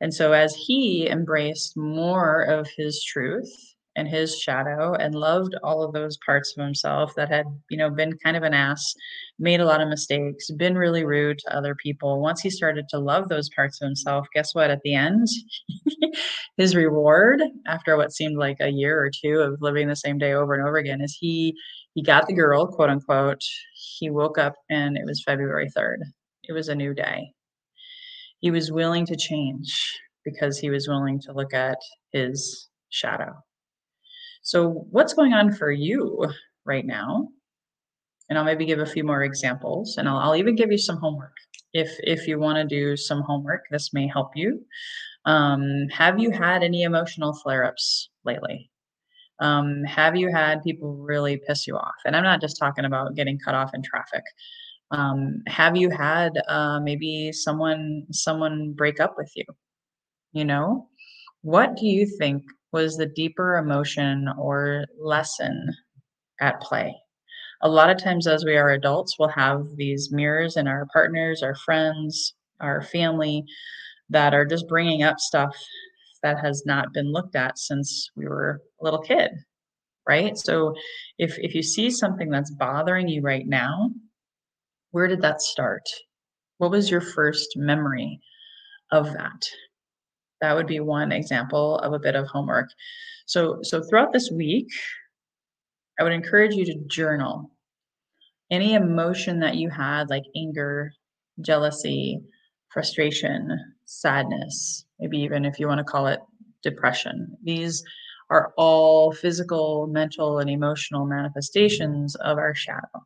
And 0.01 0.13
so, 0.13 0.33
as 0.33 0.55
he 0.55 1.07
embraced 1.09 1.75
more 1.75 2.43
of 2.43 2.67
his 2.77 3.03
truth 3.03 3.51
and 3.95 4.07
his 4.07 4.39
shadow 4.39 4.93
and 4.93 5.13
loved 5.13 5.55
all 5.61 5.83
of 5.83 5.93
those 5.93 6.17
parts 6.25 6.53
of 6.55 6.63
himself 6.63 7.13
that 7.15 7.29
had, 7.29 7.45
you 7.69 7.77
know, 7.77 7.89
been 7.89 8.17
kind 8.23 8.37
of 8.37 8.43
an 8.43 8.53
ass, 8.53 8.93
made 9.39 9.59
a 9.59 9.65
lot 9.65 9.81
of 9.81 9.89
mistakes, 9.89 10.49
been 10.51 10.77
really 10.77 11.03
rude 11.03 11.39
to 11.39 11.55
other 11.55 11.75
people. 11.75 12.21
Once 12.21 12.39
he 12.39 12.49
started 12.49 12.87
to 12.89 12.99
love 12.99 13.27
those 13.27 13.49
parts 13.49 13.81
of 13.81 13.87
himself, 13.87 14.27
guess 14.33 14.55
what? 14.55 14.71
At 14.71 14.81
the 14.83 14.93
end, 14.93 15.27
his 16.57 16.75
reward 16.75 17.41
after 17.67 17.97
what 17.97 18.13
seemed 18.13 18.37
like 18.37 18.57
a 18.61 18.71
year 18.71 19.01
or 19.01 19.11
two 19.11 19.39
of 19.39 19.61
living 19.61 19.87
the 19.87 19.95
same 19.95 20.17
day 20.17 20.33
over 20.33 20.53
and 20.53 20.65
over 20.65 20.77
again 20.77 21.01
is 21.01 21.17
he 21.19 21.55
he 21.93 22.03
got 22.03 22.27
the 22.27 22.33
girl, 22.33 22.67
quote 22.67 22.89
unquote. 22.89 23.43
He 23.73 24.09
woke 24.09 24.37
up 24.37 24.55
and 24.69 24.97
it 24.97 25.05
was 25.05 25.23
February 25.23 25.69
3rd. 25.75 25.97
It 26.47 26.53
was 26.53 26.69
a 26.69 26.75
new 26.75 26.93
day. 26.93 27.31
He 28.39 28.51
was 28.51 28.71
willing 28.71 29.05
to 29.07 29.15
change 29.15 29.99
because 30.23 30.57
he 30.57 30.69
was 30.69 30.87
willing 30.87 31.19
to 31.21 31.33
look 31.33 31.53
at 31.53 31.77
his 32.13 32.69
shadow. 32.89 33.33
So, 34.41 34.85
what's 34.91 35.13
going 35.13 35.33
on 35.33 35.51
for 35.53 35.71
you 35.71 36.27
right 36.65 36.85
now? 36.85 37.27
And 38.29 38.37
I'll 38.37 38.45
maybe 38.45 38.65
give 38.65 38.79
a 38.79 38.85
few 38.85 39.03
more 39.03 39.23
examples, 39.23 39.97
and 39.97 40.07
I'll, 40.07 40.17
I'll 40.17 40.35
even 40.35 40.55
give 40.55 40.71
you 40.71 40.77
some 40.77 40.97
homework 40.97 41.33
if 41.73 41.91
if 41.99 42.27
you 42.27 42.39
want 42.39 42.57
to 42.57 42.63
do 42.75 42.95
some 42.95 43.21
homework. 43.21 43.65
This 43.69 43.93
may 43.93 44.07
help 44.07 44.31
you. 44.35 44.65
Um, 45.25 45.87
have 45.91 46.19
you 46.19 46.31
had 46.31 46.63
any 46.63 46.83
emotional 46.83 47.33
flare-ups 47.33 48.09
lately? 48.23 48.69
Um, 49.39 49.83
have 49.85 50.15
you 50.15 50.31
had 50.31 50.63
people 50.63 50.95
really 50.95 51.41
piss 51.47 51.67
you 51.67 51.75
off? 51.77 51.95
And 52.05 52.15
I'm 52.15 52.23
not 52.23 52.41
just 52.41 52.57
talking 52.59 52.85
about 52.85 53.15
getting 53.15 53.39
cut 53.39 53.55
off 53.55 53.71
in 53.73 53.81
traffic. 53.81 54.23
Um, 54.91 55.41
have 55.47 55.77
you 55.77 55.89
had 55.89 56.31
uh, 56.47 56.79
maybe 56.81 57.31
someone 57.31 58.05
someone 58.11 58.73
break 58.73 58.99
up 58.99 59.15
with 59.17 59.31
you? 59.35 59.45
You 60.33 60.45
know, 60.45 60.87
what 61.41 61.75
do 61.77 61.87
you 61.87 62.07
think 62.17 62.43
was 62.71 62.97
the 62.97 63.05
deeper 63.05 63.57
emotion 63.57 64.27
or 64.37 64.85
lesson 65.01 65.73
at 66.39 66.61
play. 66.61 66.95
A 67.61 67.69
lot 67.69 67.89
of 67.89 68.01
times, 68.01 68.27
as 68.27 68.45
we 68.45 68.55
are 68.55 68.69
adults, 68.69 69.17
we'll 69.19 69.29
have 69.29 69.65
these 69.75 70.11
mirrors 70.11 70.55
in 70.55 70.67
our 70.67 70.87
partners, 70.93 71.43
our 71.43 71.55
friends, 71.55 72.33
our 72.61 72.81
family 72.81 73.43
that 74.09 74.33
are 74.33 74.45
just 74.45 74.67
bringing 74.67 75.03
up 75.03 75.19
stuff 75.19 75.55
that 76.23 76.39
has 76.39 76.63
not 76.65 76.93
been 76.93 77.11
looked 77.11 77.35
at 77.35 77.57
since 77.57 78.09
we 78.15 78.25
were 78.25 78.61
a 78.79 78.83
little 78.83 79.01
kid, 79.01 79.31
right? 80.07 80.37
So, 80.37 80.73
if, 81.17 81.37
if 81.39 81.55
you 81.55 81.63
see 81.63 81.89
something 81.89 82.29
that's 82.29 82.51
bothering 82.51 83.07
you 83.07 83.21
right 83.21 83.47
now, 83.47 83.91
where 84.91 85.07
did 85.07 85.21
that 85.21 85.41
start? 85.41 85.83
What 86.57 86.71
was 86.71 86.91
your 86.91 87.01
first 87.01 87.55
memory 87.55 88.19
of 88.91 89.13
that? 89.13 89.41
that 90.41 90.55
would 90.55 90.67
be 90.67 90.79
one 90.79 91.11
example 91.11 91.77
of 91.79 91.93
a 91.93 91.99
bit 91.99 92.15
of 92.15 92.27
homework. 92.27 92.69
So, 93.25 93.59
so 93.63 93.81
throughout 93.81 94.13
this 94.13 94.31
week, 94.31 94.67
I 95.99 96.03
would 96.03 96.13
encourage 96.13 96.53
you 96.53 96.65
to 96.65 96.83
journal 96.87 97.51
any 98.51 98.73
emotion 98.73 99.39
that 99.41 99.55
you 99.55 99.69
had, 99.69 100.09
like 100.09 100.23
anger, 100.35 100.91
jealousy, 101.41 102.21
frustration, 102.69 103.49
sadness, 103.89 104.85
maybe 104.99 105.17
even 105.19 105.45
if 105.45 105.59
you 105.59 105.67
want 105.67 105.79
to 105.79 105.83
call 105.83 106.07
it 106.07 106.19
depression. 106.63 107.35
These 107.43 107.83
are 108.29 108.53
all 108.57 109.11
physical, 109.11 109.87
mental, 109.87 110.39
and 110.39 110.49
emotional 110.49 111.05
manifestations 111.05 112.15
of 112.15 112.37
our 112.37 112.53
shadow 112.53 113.05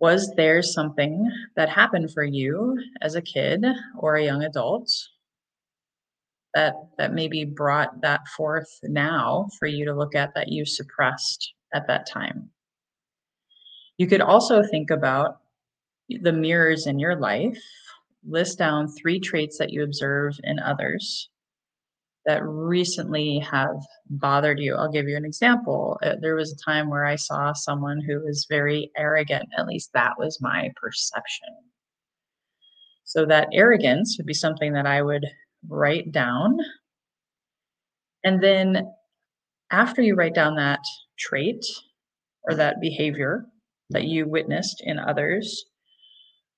was 0.00 0.32
there 0.34 0.62
something 0.62 1.30
that 1.56 1.68
happened 1.68 2.10
for 2.12 2.24
you 2.24 2.76
as 3.02 3.14
a 3.14 3.22
kid 3.22 3.64
or 3.98 4.16
a 4.16 4.24
young 4.24 4.42
adult 4.42 4.90
that 6.54 6.74
that 6.98 7.12
maybe 7.12 7.44
brought 7.44 8.00
that 8.00 8.26
forth 8.28 8.80
now 8.82 9.46
for 9.58 9.66
you 9.66 9.84
to 9.84 9.94
look 9.94 10.14
at 10.16 10.34
that 10.34 10.48
you 10.48 10.64
suppressed 10.64 11.52
at 11.74 11.86
that 11.86 12.08
time 12.08 12.50
you 13.98 14.06
could 14.06 14.22
also 14.22 14.62
think 14.62 14.90
about 14.90 15.40
the 16.08 16.32
mirrors 16.32 16.86
in 16.86 16.98
your 16.98 17.14
life 17.14 17.62
list 18.26 18.58
down 18.58 18.88
three 18.88 19.20
traits 19.20 19.58
that 19.58 19.70
you 19.70 19.82
observe 19.82 20.34
in 20.44 20.58
others 20.58 21.30
that 22.26 22.44
recently 22.44 23.38
have 23.38 23.76
bothered 24.10 24.58
you. 24.58 24.74
I'll 24.74 24.92
give 24.92 25.08
you 25.08 25.16
an 25.16 25.24
example. 25.24 25.98
Uh, 26.02 26.16
there 26.20 26.34
was 26.34 26.52
a 26.52 26.70
time 26.70 26.90
where 26.90 27.06
I 27.06 27.16
saw 27.16 27.52
someone 27.52 28.00
who 28.00 28.20
was 28.24 28.46
very 28.48 28.90
arrogant, 28.96 29.48
at 29.56 29.66
least 29.66 29.90
that 29.94 30.18
was 30.18 30.40
my 30.40 30.70
perception. 30.76 31.48
So, 33.04 33.26
that 33.26 33.48
arrogance 33.52 34.16
would 34.18 34.26
be 34.26 34.34
something 34.34 34.72
that 34.74 34.86
I 34.86 35.02
would 35.02 35.26
write 35.66 36.12
down. 36.12 36.58
And 38.22 38.42
then, 38.42 38.86
after 39.72 40.02
you 40.02 40.14
write 40.14 40.34
down 40.34 40.56
that 40.56 40.80
trait 41.18 41.64
or 42.42 42.54
that 42.54 42.80
behavior 42.80 43.46
that 43.90 44.04
you 44.04 44.28
witnessed 44.28 44.82
in 44.84 44.98
others, 44.98 45.64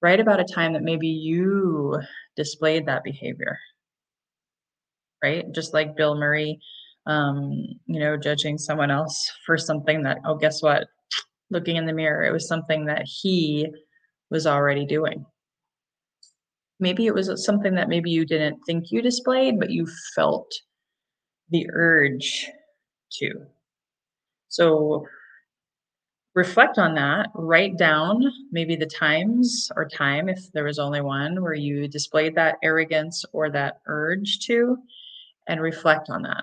write 0.03 0.21
about 0.21 0.41
a 0.41 0.45
time 0.45 0.73
that 0.73 0.83
maybe 0.83 1.09
you 1.09 1.99
displayed 2.37 2.87
that 2.87 3.05
behavior 3.05 3.59
right? 5.23 5.45
Just 5.53 5.73
like 5.73 5.97
Bill 5.97 6.17
Murray, 6.17 6.59
um, 7.07 7.53
you 7.87 8.01
know, 8.01 8.17
judging 8.17 8.59
someone 8.59 8.91
else 8.91 9.31
for 9.47 9.57
something 9.57 10.03
that, 10.03 10.19
oh, 10.25 10.37
guess 10.37 10.63
what? 10.63 10.87
Looking 11.51 11.77
in 11.77 11.87
the 11.87 11.93
mirror, 11.93 12.25
it 12.25 12.33
was 12.33 12.49
something 12.49 12.87
that 12.87 13.05
he 13.05 13.69
was 14.31 14.47
already 14.47 14.87
doing. 14.87 15.25
Maybe 16.81 17.07
it 17.07 17.15
was 17.15 17.45
something 17.45 17.75
that 17.75 17.89
maybe 17.89 18.11
you 18.11 18.25
didn't 18.25 18.59
think 18.67 18.91
you 18.91 19.03
displayed, 19.03 19.61
but 19.61 19.71
you 19.71 19.87
felt 20.15 20.51
the 21.51 21.69
urge 21.71 22.51
to. 23.19 23.31
So 24.49 25.07
reflect 26.35 26.79
on 26.79 26.95
that, 26.95 27.29
write 27.35 27.77
down 27.77 28.23
maybe 28.51 28.77
the 28.77 28.87
times 28.87 29.71
or 29.77 29.87
time, 29.87 30.29
if 30.29 30.51
there 30.53 30.65
was 30.65 30.79
only 30.79 31.01
one, 31.01 31.43
where 31.43 31.55
you 31.55 31.89
displayed 31.89 32.35
that 32.35 32.57
arrogance 32.63 33.25
or 33.33 33.51
that 33.51 33.81
urge 33.87 34.39
to, 34.47 34.77
and 35.49 35.61
reflect 35.61 36.09
on 36.09 36.23
that. 36.23 36.43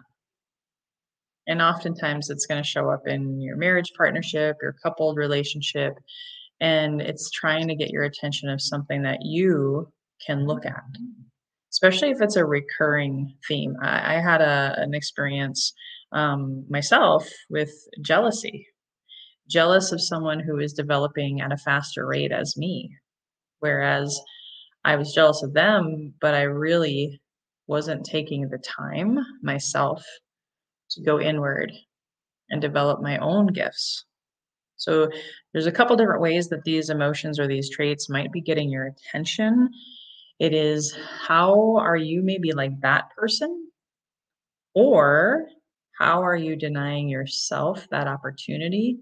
And 1.48 1.62
oftentimes 1.62 2.30
it's 2.30 2.46
going 2.46 2.62
to 2.62 2.68
show 2.68 2.90
up 2.90 3.08
in 3.08 3.42
your 3.42 3.58
marriage 3.58 3.92
partnership, 3.98 4.58
your 4.62 4.76
coupled 4.84 5.18
relationship, 5.18 5.94
and 6.62 7.02
it's 7.02 7.32
trying 7.32 7.68
to 7.68 7.76
get 7.76 7.90
your 7.90 8.04
attention 8.04 8.50
of 8.50 8.62
something 8.62 9.02
that 9.04 9.20
you 9.24 9.92
can 10.26 10.46
look 10.46 10.66
at, 10.66 10.84
especially 11.72 12.12
if 12.12 12.22
it's 12.22 12.36
a 12.36 12.46
recurring 12.46 13.34
theme. 13.48 13.76
I, 13.82 14.18
I 14.18 14.20
had 14.20 14.42
a, 14.42 14.76
an 14.78 14.94
experience 14.94 15.74
um, 16.12 16.66
myself 16.70 17.28
with 17.50 17.72
jealousy, 18.02 18.68
jealous 19.50 19.92
of 19.92 20.02
someone 20.02 20.40
who 20.40 20.60
is 20.60 20.74
developing 20.74 21.42
at 21.42 21.52
a 21.52 21.58
faster 21.58 22.06
rate 22.06 22.32
as 22.32 22.56
me, 22.56 22.96
whereas 23.60 24.20
I 24.86 24.96
was 24.96 25.14
jealous 25.14 25.44
of 25.44 25.54
them, 25.54 26.14
but 26.22 26.34
I 26.34 26.44
really 26.44 27.20
wasn't 27.68 28.06
taking 28.06 28.48
the 28.48 28.60
time 28.60 29.20
myself 29.44 30.04
to 30.92 31.04
go 31.04 31.20
inward 31.20 31.72
and 32.50 32.62
develop 32.62 33.02
my 33.02 33.18
own 33.18 33.48
gifts. 33.48 34.06
So 34.78 35.10
there's 35.52 35.68
a 35.68 35.72
couple 35.72 35.96
different 35.98 36.22
ways 36.22 36.48
that 36.50 36.64
these 36.64 36.90
emotions 36.90 37.40
or 37.40 37.48
these 37.48 37.70
traits 37.70 38.10
might 38.10 38.32
be 38.32 38.42
getting 38.42 38.70
your 38.70 38.88
attention. 38.88 39.70
It 40.40 40.54
is 40.54 40.98
how 41.28 41.76
are 41.78 41.98
you 41.98 42.22
maybe 42.22 42.54
like 42.54 42.80
that 42.82 43.10
person? 43.16 43.68
Or 44.74 45.48
how 46.00 46.24
are 46.24 46.36
you 46.36 46.56
denying 46.56 47.10
yourself 47.10 47.86
that 47.92 48.08
opportunity 48.08 49.00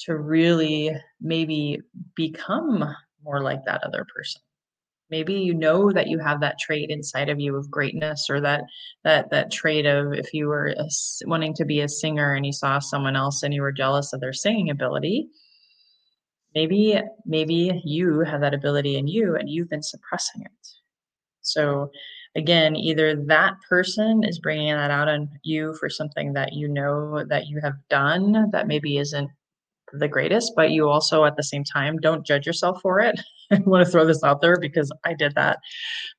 to 0.00 0.16
really 0.16 0.90
maybe 1.20 1.80
become 2.14 2.84
more 3.22 3.42
like 3.42 3.64
that 3.64 3.82
other 3.84 4.06
person? 4.14 4.40
Maybe 5.10 5.34
you 5.34 5.52
know 5.52 5.92
that 5.92 6.08
you 6.08 6.18
have 6.18 6.40
that 6.40 6.58
trait 6.58 6.88
inside 6.90 7.28
of 7.28 7.38
you 7.38 7.56
of 7.56 7.70
greatness 7.70 8.28
or 8.30 8.40
that 8.40 8.62
that 9.04 9.30
that 9.30 9.50
trait 9.50 9.84
of 9.84 10.14
if 10.14 10.32
you 10.32 10.48
were 10.48 10.68
a 10.68 10.88
wanting 11.26 11.54
to 11.54 11.66
be 11.66 11.80
a 11.80 11.88
singer 11.88 12.32
and 12.34 12.46
you 12.46 12.52
saw 12.52 12.78
someone 12.78 13.16
else 13.16 13.42
and 13.42 13.52
you 13.52 13.60
were 13.60 13.72
jealous 13.72 14.12
of 14.12 14.20
their 14.20 14.32
singing 14.32 14.70
ability 14.70 15.28
maybe 16.54 17.00
maybe 17.26 17.80
you 17.84 18.20
have 18.20 18.40
that 18.40 18.54
ability 18.54 18.96
in 18.96 19.06
you 19.06 19.36
and 19.36 19.48
you've 19.48 19.68
been 19.70 19.82
suppressing 19.82 20.42
it. 20.42 20.68
So, 21.42 21.90
again, 22.36 22.76
either 22.76 23.16
that 23.26 23.54
person 23.68 24.22
is 24.24 24.38
bringing 24.38 24.72
that 24.74 24.90
out 24.90 25.08
on 25.08 25.28
you 25.42 25.74
for 25.74 25.88
something 25.88 26.32
that 26.34 26.52
you 26.52 26.68
know 26.68 27.24
that 27.24 27.46
you 27.46 27.60
have 27.60 27.74
done 27.88 28.50
that 28.52 28.66
maybe 28.66 28.98
isn't 28.98 29.30
the 29.92 30.08
greatest, 30.08 30.52
but 30.56 30.70
you 30.70 30.88
also 30.88 31.24
at 31.24 31.36
the 31.36 31.42
same 31.42 31.64
time 31.64 31.98
don't 31.98 32.26
judge 32.26 32.46
yourself 32.46 32.80
for 32.80 33.00
it. 33.00 33.20
I 33.50 33.60
wanna 33.66 33.86
throw 33.86 34.04
this 34.06 34.22
out 34.22 34.40
there 34.40 34.58
because 34.58 34.90
I 35.04 35.14
did 35.14 35.34
that. 35.34 35.58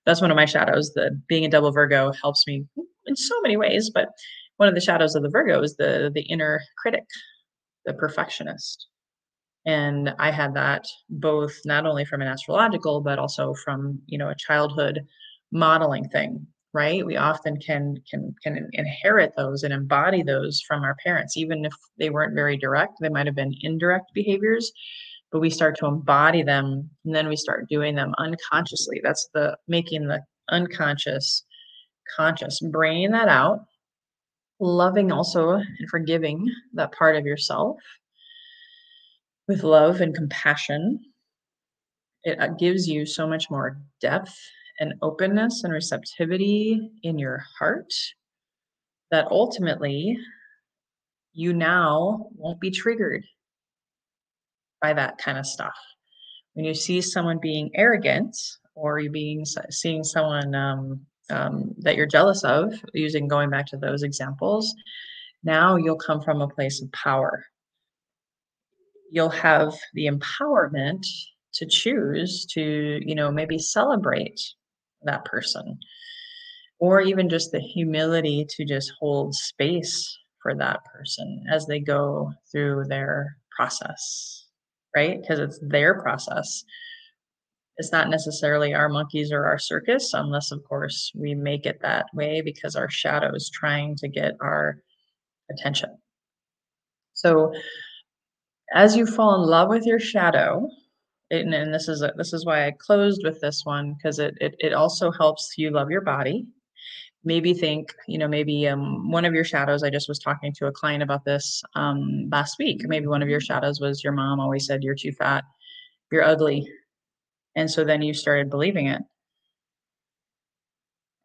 That's 0.06 0.22
one 0.22 0.32
of 0.32 0.38
my 0.38 0.46
shadows, 0.46 0.92
the 0.94 1.20
being 1.28 1.46
a 1.46 1.50
double 1.50 1.72
Virgo 1.72 2.12
helps 2.22 2.46
me 2.48 2.66
in 3.06 3.16
so 3.16 3.40
many 3.42 3.58
ways, 3.58 3.90
but 3.94 4.10
one 4.58 4.70
of 4.70 4.76
the 4.76 4.82
shadows 4.82 5.16
of 5.16 5.24
the 5.24 5.30
Virgo 5.30 5.62
is 5.62 5.76
the 5.76 6.12
the 6.14 6.22
inner 6.22 6.62
critic, 6.78 7.06
the 7.86 7.94
perfectionist. 7.94 8.88
And 9.66 10.14
I 10.20 10.32
had 10.32 10.54
that 10.56 10.86
both 11.10 11.54
not 11.66 11.86
only 11.86 12.06
from 12.06 12.22
an 12.22 12.28
astrological, 12.28 13.02
but 13.02 13.18
also 13.18 13.54
from, 13.64 14.00
you 14.08 14.18
know, 14.18 14.30
a 14.30 14.36
childhood 14.36 15.02
modeling 15.52 16.10
thing, 16.10 16.46
right? 16.74 17.06
We 17.06 17.18
often 17.18 17.60
can 17.60 17.98
can 18.10 18.36
can 18.44 18.70
inherit 18.74 19.34
those 19.36 19.64
and 19.64 19.74
embody 19.74 20.24
those 20.24 20.62
from 20.62 20.84
our 20.84 20.96
parents, 21.04 21.38
even 21.38 21.66
if 21.66 21.74
they 21.98 22.10
weren't 22.10 22.36
very 22.36 22.58
direct, 22.58 22.94
they 23.00 23.10
might 23.10 23.28
have 23.28 23.36
been 23.36 23.56
indirect 23.62 24.14
behaviors, 24.14 24.72
but 25.32 25.40
we 25.40 25.50
start 25.50 25.78
to 25.78 25.88
embody 25.88 26.44
them 26.44 26.90
and 27.06 27.16
then 27.16 27.28
we 27.28 27.36
start 27.36 27.70
doing 27.70 27.96
them 27.96 28.14
unconsciously. 28.18 29.02
That's 29.04 29.30
the 29.34 29.58
making 29.68 30.08
the 30.08 30.22
unconscious 30.50 31.44
conscious, 32.18 32.60
bringing 32.60 33.12
that 33.12 33.30
out, 33.30 33.60
loving 34.60 35.12
also 35.12 35.52
and 35.52 35.90
forgiving 35.90 36.46
that 36.74 36.92
part 36.92 37.16
of 37.16 37.26
yourself 37.26 37.78
with 39.48 39.64
love 39.64 40.02
and 40.02 40.16
compassion, 40.16 41.00
it 42.24 42.40
uh, 42.40 42.48
gives 42.48 42.88
you 42.88 43.06
so 43.06 43.28
much 43.28 43.50
more 43.50 43.78
depth 44.00 44.38
and 44.80 44.94
openness 45.02 45.64
and 45.64 45.74
receptivity 45.74 46.92
in 47.04 47.20
your 47.20 47.44
heart 47.58 47.94
that 49.12 49.28
ultimately 49.30 50.18
you 51.34 51.54
now 51.54 52.28
won't 52.36 52.60
be 52.60 52.72
triggered 52.72 53.24
by 54.82 54.94
that 54.94 55.18
kind 55.18 55.38
of 55.38 55.46
stuff. 55.46 55.76
When 56.54 56.66
you 56.66 56.74
see 56.74 57.02
someone 57.02 57.40
being 57.40 57.72
arrogant 57.76 58.36
or 58.76 59.00
you 59.00 59.10
being 59.10 59.46
seeing 59.70 60.04
someone 60.04 60.54
um, 60.56 61.02
um, 61.30 61.74
that 61.80 61.96
you're 61.96 62.06
jealous 62.06 62.44
of, 62.44 62.74
using 62.94 63.28
going 63.28 63.50
back 63.50 63.66
to 63.68 63.78
those 63.78 64.04
examples, 64.04 64.74
now 65.44 65.76
you'll 65.76 65.96
come 65.96 66.22
from 66.22 66.42
a 66.42 66.48
place 66.48 66.82
of 66.82 66.92
power 66.92 67.46
you'll 69.14 69.30
have 69.30 69.76
the 69.94 70.08
empowerment 70.08 71.06
to 71.54 71.68
choose 71.68 72.48
to, 72.48 73.00
you 73.06 73.14
know, 73.14 73.32
maybe 73.32 73.60
celebrate 73.60 74.42
that 75.06 75.26
person 75.26 75.78
or 76.80 77.00
even 77.00 77.30
just 77.30 77.52
the 77.52 77.60
humility 77.60 78.46
to 78.50 78.66
just 78.66 78.92
hold 79.00 79.34
space 79.34 80.18
for 80.42 80.54
that 80.54 80.84
person 80.84 81.42
as 81.50 81.66
they 81.66 81.80
go 81.80 82.30
through 82.52 82.84
their 82.90 83.38
process, 83.56 84.48
right? 84.96 85.22
Because 85.22 85.40
it's 85.40 85.60
their 85.62 86.02
process. 86.02 86.66
It's 87.78 87.94
not 87.94 88.10
necessarily 88.10 88.74
our 88.74 88.90
monkeys 88.90 89.32
or 89.32 89.46
our 89.46 89.58
circus, 89.58 90.14
unless, 90.14 90.52
of 90.52 90.62
course, 90.68 91.10
we 91.16 91.34
make 91.34 91.66
it 91.66 91.80
that 91.82 92.08
way 92.14 92.42
because 92.42 92.76
our 92.76 92.90
shadow 92.90 93.34
is 93.34 93.50
trying 93.50 93.96
to 93.96 94.10
get 94.10 94.34
our 94.42 94.78
attention. 95.50 95.98
So, 97.14 97.54
as 98.74 98.98
you 98.98 99.06
fall 99.06 99.42
in 99.42 99.50
love 99.50 99.70
with 99.70 99.86
your 99.86 100.00
shadow, 100.00 100.68
and, 101.34 101.54
and 101.54 101.74
this 101.74 101.88
is 101.88 102.02
a, 102.02 102.14
this 102.18 102.34
is 102.34 102.46
why 102.46 102.68
I 102.68 102.72
closed 102.72 103.22
with 103.24 103.42
this 103.42 103.66
one 103.66 103.96
because 103.96 104.20
it, 104.20 104.36
it 104.40 104.56
it 104.60 104.74
also 104.74 105.12
helps 105.12 105.54
you 105.58 105.72
love 105.72 105.92
your 105.92 106.02
body. 106.02 106.46
Maybe 107.26 107.54
think, 107.54 107.94
you 108.08 108.18
know, 108.18 108.28
maybe 108.28 108.68
um, 108.68 109.10
one 109.10 109.26
of 109.26 109.34
your 109.34 109.46
shadows. 109.46 109.82
I 109.82 109.90
just 109.90 110.10
was 110.10 110.20
talking 110.20 110.54
to 110.58 110.68
a 110.68 110.72
client 110.74 111.04
about 111.04 111.24
this 111.26 111.64
um, 111.76 112.30
last 112.32 112.58
week. 112.60 112.82
Maybe 112.86 113.08
one 113.08 113.24
of 113.24 113.30
your 113.30 113.40
shadows 113.40 113.80
was 113.80 114.04
your 114.04 114.14
mom 114.14 114.42
always 114.42 114.66
said 114.66 114.84
you're 114.84 114.96
too 114.96 115.14
fat, 115.14 115.46
you're 116.12 116.24
ugly, 116.24 116.68
and 117.56 117.72
so 117.72 117.84
then 117.84 118.02
you 118.02 118.14
started 118.14 118.50
believing 118.50 118.88
it. 118.88 119.02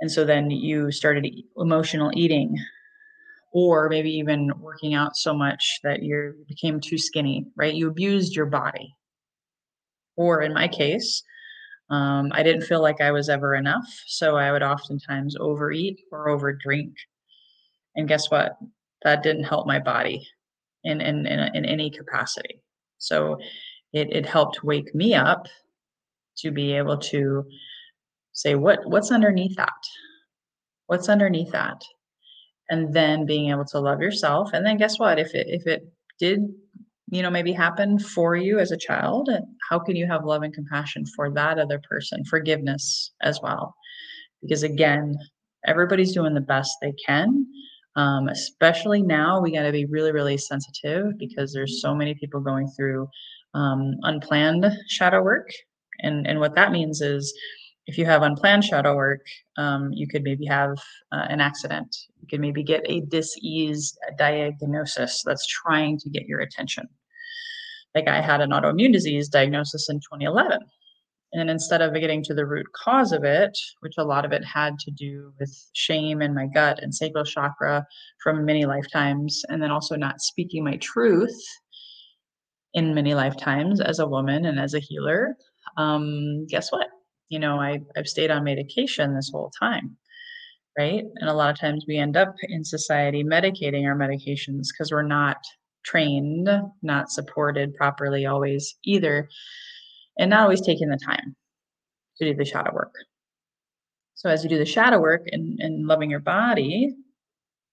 And 0.01 0.11
so 0.11 0.25
then 0.25 0.51
you 0.51 0.93
started 0.93 1.27
emotional 1.57 2.13
eating 2.15 2.57
or 3.53 3.89
maybe 3.89 4.11
even 4.11 4.53
working 4.61 4.95
out 4.95 5.17
so 5.17 5.35
much 5.35 5.81
that 5.83 6.03
you 6.03 6.35
became 6.47 6.81
too 6.81 6.99
skinny, 6.99 7.47
right? 7.57 7.75
You 7.75 7.89
abused 7.89 8.37
your 8.37 8.47
body. 8.47 8.95
Or 10.19 10.43
in 10.43 10.53
my 10.53 10.69
case, 10.69 11.23
um, 11.91 12.31
I 12.35 12.43
didn't 12.43 12.67
feel 12.67 12.83
like 12.83 13.01
I 13.01 13.13
was 13.13 13.31
ever 13.31 13.55
enough. 13.55 13.89
So 14.07 14.37
I 14.37 14.53
would 14.53 14.63
oftentimes 14.63 15.37
overeat 15.41 16.01
or 16.13 16.27
overdrink. 16.29 16.93
And 17.97 18.07
guess 18.07 18.31
what? 18.31 18.59
That 19.05 19.23
didn't 19.23 19.45
help 19.45 19.67
my 19.67 19.79
body 19.79 20.27
in, 20.85 21.01
in, 21.01 21.27
in, 21.27 21.57
in 21.57 21.65
any 21.65 21.91
capacity. 21.91 22.61
So 22.99 23.39
it, 23.95 24.13
it 24.13 24.27
helped 24.27 24.63
wake 24.63 24.95
me 24.95 25.15
up 25.15 25.47
to 26.39 26.51
be 26.51 26.73
able 26.73 26.99
to 26.99 27.45
say, 28.33 28.57
what, 28.57 28.81
what's 28.85 29.11
underneath 29.11 29.57
that? 29.57 29.73
What's 30.87 31.09
underneath 31.09 31.53
that? 31.53 31.83
and 32.71 32.93
then 32.93 33.27
being 33.27 33.51
able 33.51 33.65
to 33.65 33.81
love 33.81 34.01
yourself 34.01 34.51
and 34.53 34.65
then 34.65 34.77
guess 34.77 34.99
what 34.99 35.19
if 35.19 35.35
it 35.35 35.47
if 35.49 35.67
it 35.67 35.91
did 36.19 36.41
you 37.11 37.23
know 37.23 37.31
maybe 37.31 37.53
happen 37.53 37.99
for 37.99 38.37
you 38.37 38.59
as 38.59 38.71
a 38.71 38.77
child 38.77 39.29
how 39.69 39.79
can 39.79 39.97
you 39.97 40.07
have 40.07 40.25
love 40.25 40.43
and 40.43 40.55
compassion 40.55 41.05
for 41.15 41.31
that 41.31 41.59
other 41.59 41.81
person 41.89 42.25
forgiveness 42.25 43.13
as 43.23 43.41
well 43.43 43.75
because 44.43 44.63
again 44.63 45.17
everybody's 45.67 46.15
doing 46.15 46.35
the 46.35 46.41
best 46.41 46.77
they 46.81 46.93
can 47.05 47.47
um, 47.97 48.29
especially 48.29 49.03
now 49.03 49.41
we 49.41 49.53
got 49.53 49.63
to 49.63 49.73
be 49.73 49.87
really 49.87 50.13
really 50.13 50.37
sensitive 50.37 51.07
because 51.19 51.53
there's 51.53 51.81
so 51.81 51.95
many 51.95 52.15
people 52.15 52.41
going 52.41 52.69
through 52.77 53.09
um, 53.55 53.95
unplanned 54.03 54.67
shadow 54.89 55.23
work 55.23 55.51
and 56.01 56.27
and 56.27 56.39
what 56.39 56.55
that 56.55 56.73
means 56.73 57.01
is 57.01 57.33
if 57.89 57.97
you 57.97 58.05
have 58.05 58.21
unplanned 58.21 58.65
shadow 58.65 58.95
work, 58.95 59.25
um, 59.57 59.91
you 59.93 60.07
could 60.07 60.23
maybe 60.23 60.45
have 60.45 60.77
uh, 61.11 61.25
an 61.31 61.41
accident. 61.41 61.97
You 62.21 62.29
could 62.29 62.41
maybe 62.41 62.63
get 62.63 62.83
a 62.85 63.01
disease 63.01 63.97
diagnosis 64.19 65.23
that's 65.25 65.47
trying 65.47 65.99
to 66.01 66.11
get 66.11 66.27
your 66.27 66.41
attention. 66.41 66.87
Like 67.99 68.09
I 68.09 68.21
had 68.21 68.41
an 68.41 68.51
autoimmune 68.51 68.93
disease 68.93 69.29
diagnosis 69.29 69.89
in 69.89 69.97
2011. 70.01 70.59
And 71.35 71.51
instead 71.51 71.83
of 71.83 71.93
getting 71.95 72.23
to 72.25 72.35
the 72.35 72.47
root 72.47 72.67
cause 72.75 73.13
of 73.13 73.23
it, 73.23 73.57
which 73.81 73.95
a 73.99 74.05
lot 74.05 74.25
of 74.25 74.33
it 74.33 74.43
had 74.45 74.79
to 74.79 74.91
do 74.91 75.33
with 75.39 75.55
shame 75.75 76.23
in 76.23 76.35
my 76.35 76.47
gut 76.47 76.79
and 76.83 76.95
sacral 76.95 77.25
chakra 77.25 77.85
from 78.23 78.47
many 78.47 78.65
lifetimes, 78.65 79.43
and 79.51 79.63
then 79.63 79.71
also 79.71 79.95
not 79.95 80.23
speaking 80.23 80.65
my 80.65 80.77
truth 80.79 81.39
in 82.73 82.95
many 82.95 83.15
lifetimes 83.15 83.81
as 83.81 83.99
a 83.99 84.07
woman 84.07 84.47
and 84.47 84.59
as 84.59 84.73
a 84.73 84.81
healer, 84.81 85.37
um, 85.77 86.47
guess 86.47 86.73
what? 86.73 86.89
you 87.29 87.39
know, 87.39 87.61
I, 87.61 87.81
I've 87.97 88.09
stayed 88.09 88.31
on 88.31 88.45
medication 88.45 89.15
this 89.15 89.31
whole 89.33 89.51
time, 89.59 89.97
right? 90.79 91.05
And 91.17 91.29
a 91.29 91.35
lot 91.35 91.51
of 91.51 91.59
times 91.59 91.85
we 91.87 91.99
end 91.99 92.17
up 92.17 92.35
in 92.49 92.65
society 92.65 93.23
medicating 93.23 93.87
our 93.87 93.97
medications 93.97 94.69
because 94.73 94.91
we're 94.91 95.03
not 95.03 95.37
trained, 95.89 96.49
not 96.83 97.11
supported 97.11 97.75
properly 97.75 98.27
always 98.27 98.77
either, 98.85 99.29
and 100.19 100.31
not 100.31 100.43
always 100.43 100.61
taking 100.61 100.89
the 100.89 100.99
time 101.05 101.35
to 102.19 102.25
do 102.25 102.35
the 102.37 102.45
shadow 102.45 102.73
work. 102.75 102.93
So 104.15 104.29
as 104.29 104.43
you 104.43 104.51
do 104.51 104.59
the 104.59 104.67
shadow 104.67 105.01
work 105.01 105.23
and, 105.31 105.59
and 105.61 105.87
loving 105.87 106.11
your 106.11 106.21
body, 106.21 106.95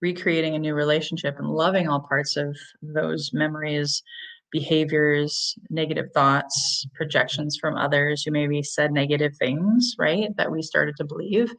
recreating 0.02 0.56
a 0.56 0.60
new 0.60 0.76
relationship 0.76 1.36
and 1.40 1.50
loving 1.50 1.88
all 1.88 2.02
parts 2.02 2.38
of 2.38 2.56
those 2.82 3.32
memories 3.34 4.04
behaviors, 4.52 5.54
negative 5.70 6.06
thoughts, 6.14 6.88
projections 6.96 7.58
from 7.60 7.76
others 7.76 8.24
who 8.24 8.32
maybe 8.32 8.64
said 8.64 8.94
negative 8.94 9.34
things, 9.38 9.96
right? 10.00 10.30
That 10.38 10.50
we 10.50 10.62
started 10.62 10.96
to 10.98 11.04
believe, 11.04 11.52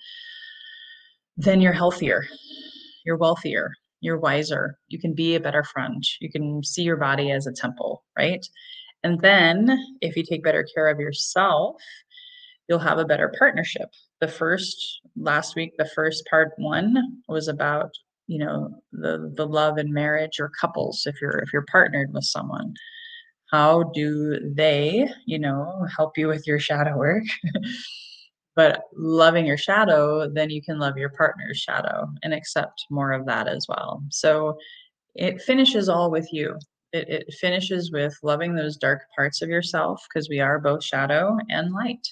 then 1.37 1.61
you're 1.61 1.75
healthier, 1.75 2.27
you're 3.05 3.19
wealthier, 3.19 3.73
you're 4.07 4.19
wiser, 4.19 4.79
you 4.89 4.99
can 4.99 5.15
be 5.15 5.35
a 5.35 5.41
better 5.41 5.65
friend, 5.65 6.03
you 6.21 6.31
can 6.31 6.63
see 6.65 6.83
your 6.83 6.97
body 6.97 7.31
as 7.31 7.47
a 7.47 7.53
temple, 7.53 8.05
right? 8.19 8.47
And 9.03 9.21
then 9.21 9.79
if 10.01 10.17
you 10.17 10.23
take 10.25 10.43
better 10.43 10.67
care 10.75 10.89
of 10.89 10.99
yourself, 10.99 11.77
you'll 12.69 12.79
have 12.79 12.99
a 12.99 13.05
better 13.05 13.33
partnership. 13.39 13.89
The 14.21 14.29
first 14.29 15.01
last 15.17 15.55
week, 15.55 15.73
the 15.79 15.91
first 15.95 16.25
part 16.31 16.53
one 16.57 16.97
was 17.29 17.49
about 17.49 17.91
you 18.27 18.39
know 18.39 18.71
the 18.93 19.33
the 19.37 19.47
love 19.47 19.79
and 19.79 19.93
marriage 19.93 20.41
or 20.41 20.51
couples 20.61 21.03
if 21.07 21.21
you're 21.21 21.39
if 21.39 21.53
you're 21.53 21.67
partnered 21.71 22.13
with 22.13 22.25
someone 22.25 22.75
how 23.53 23.85
do 23.95 24.39
they 24.55 25.09
you 25.27 25.39
know 25.39 25.87
help 25.97 26.19
you 26.19 26.27
with 26.27 26.47
your 26.47 26.59
shadow 26.59 26.97
work 26.97 27.23
but 28.57 28.85
loving 28.97 29.47
your 29.47 29.59
shadow 29.59 30.29
then 30.29 30.51
you 30.51 30.63
can 30.63 30.79
love 30.79 30.97
your 30.97 31.11
partner's 31.11 31.59
shadow 31.59 32.09
and 32.23 32.35
accept 32.35 32.87
more 32.91 33.13
of 33.13 33.27
that 33.27 33.47
as 33.47 33.67
well. 33.69 34.03
So 34.11 34.57
it 35.15 35.43
finishes 35.43 35.89
all 35.89 36.11
with 36.11 36.33
you. 36.33 36.59
It, 36.93 37.09
it 37.09 37.35
finishes 37.35 37.93
with 37.93 38.19
loving 38.23 38.55
those 38.55 38.77
dark 38.77 39.03
parts 39.15 39.43
of 39.43 39.49
yourself 39.49 40.05
because 40.09 40.29
we 40.29 40.41
are 40.41 40.59
both 40.59 40.83
shadow 40.83 41.37
and 41.51 41.73
light. 41.73 42.07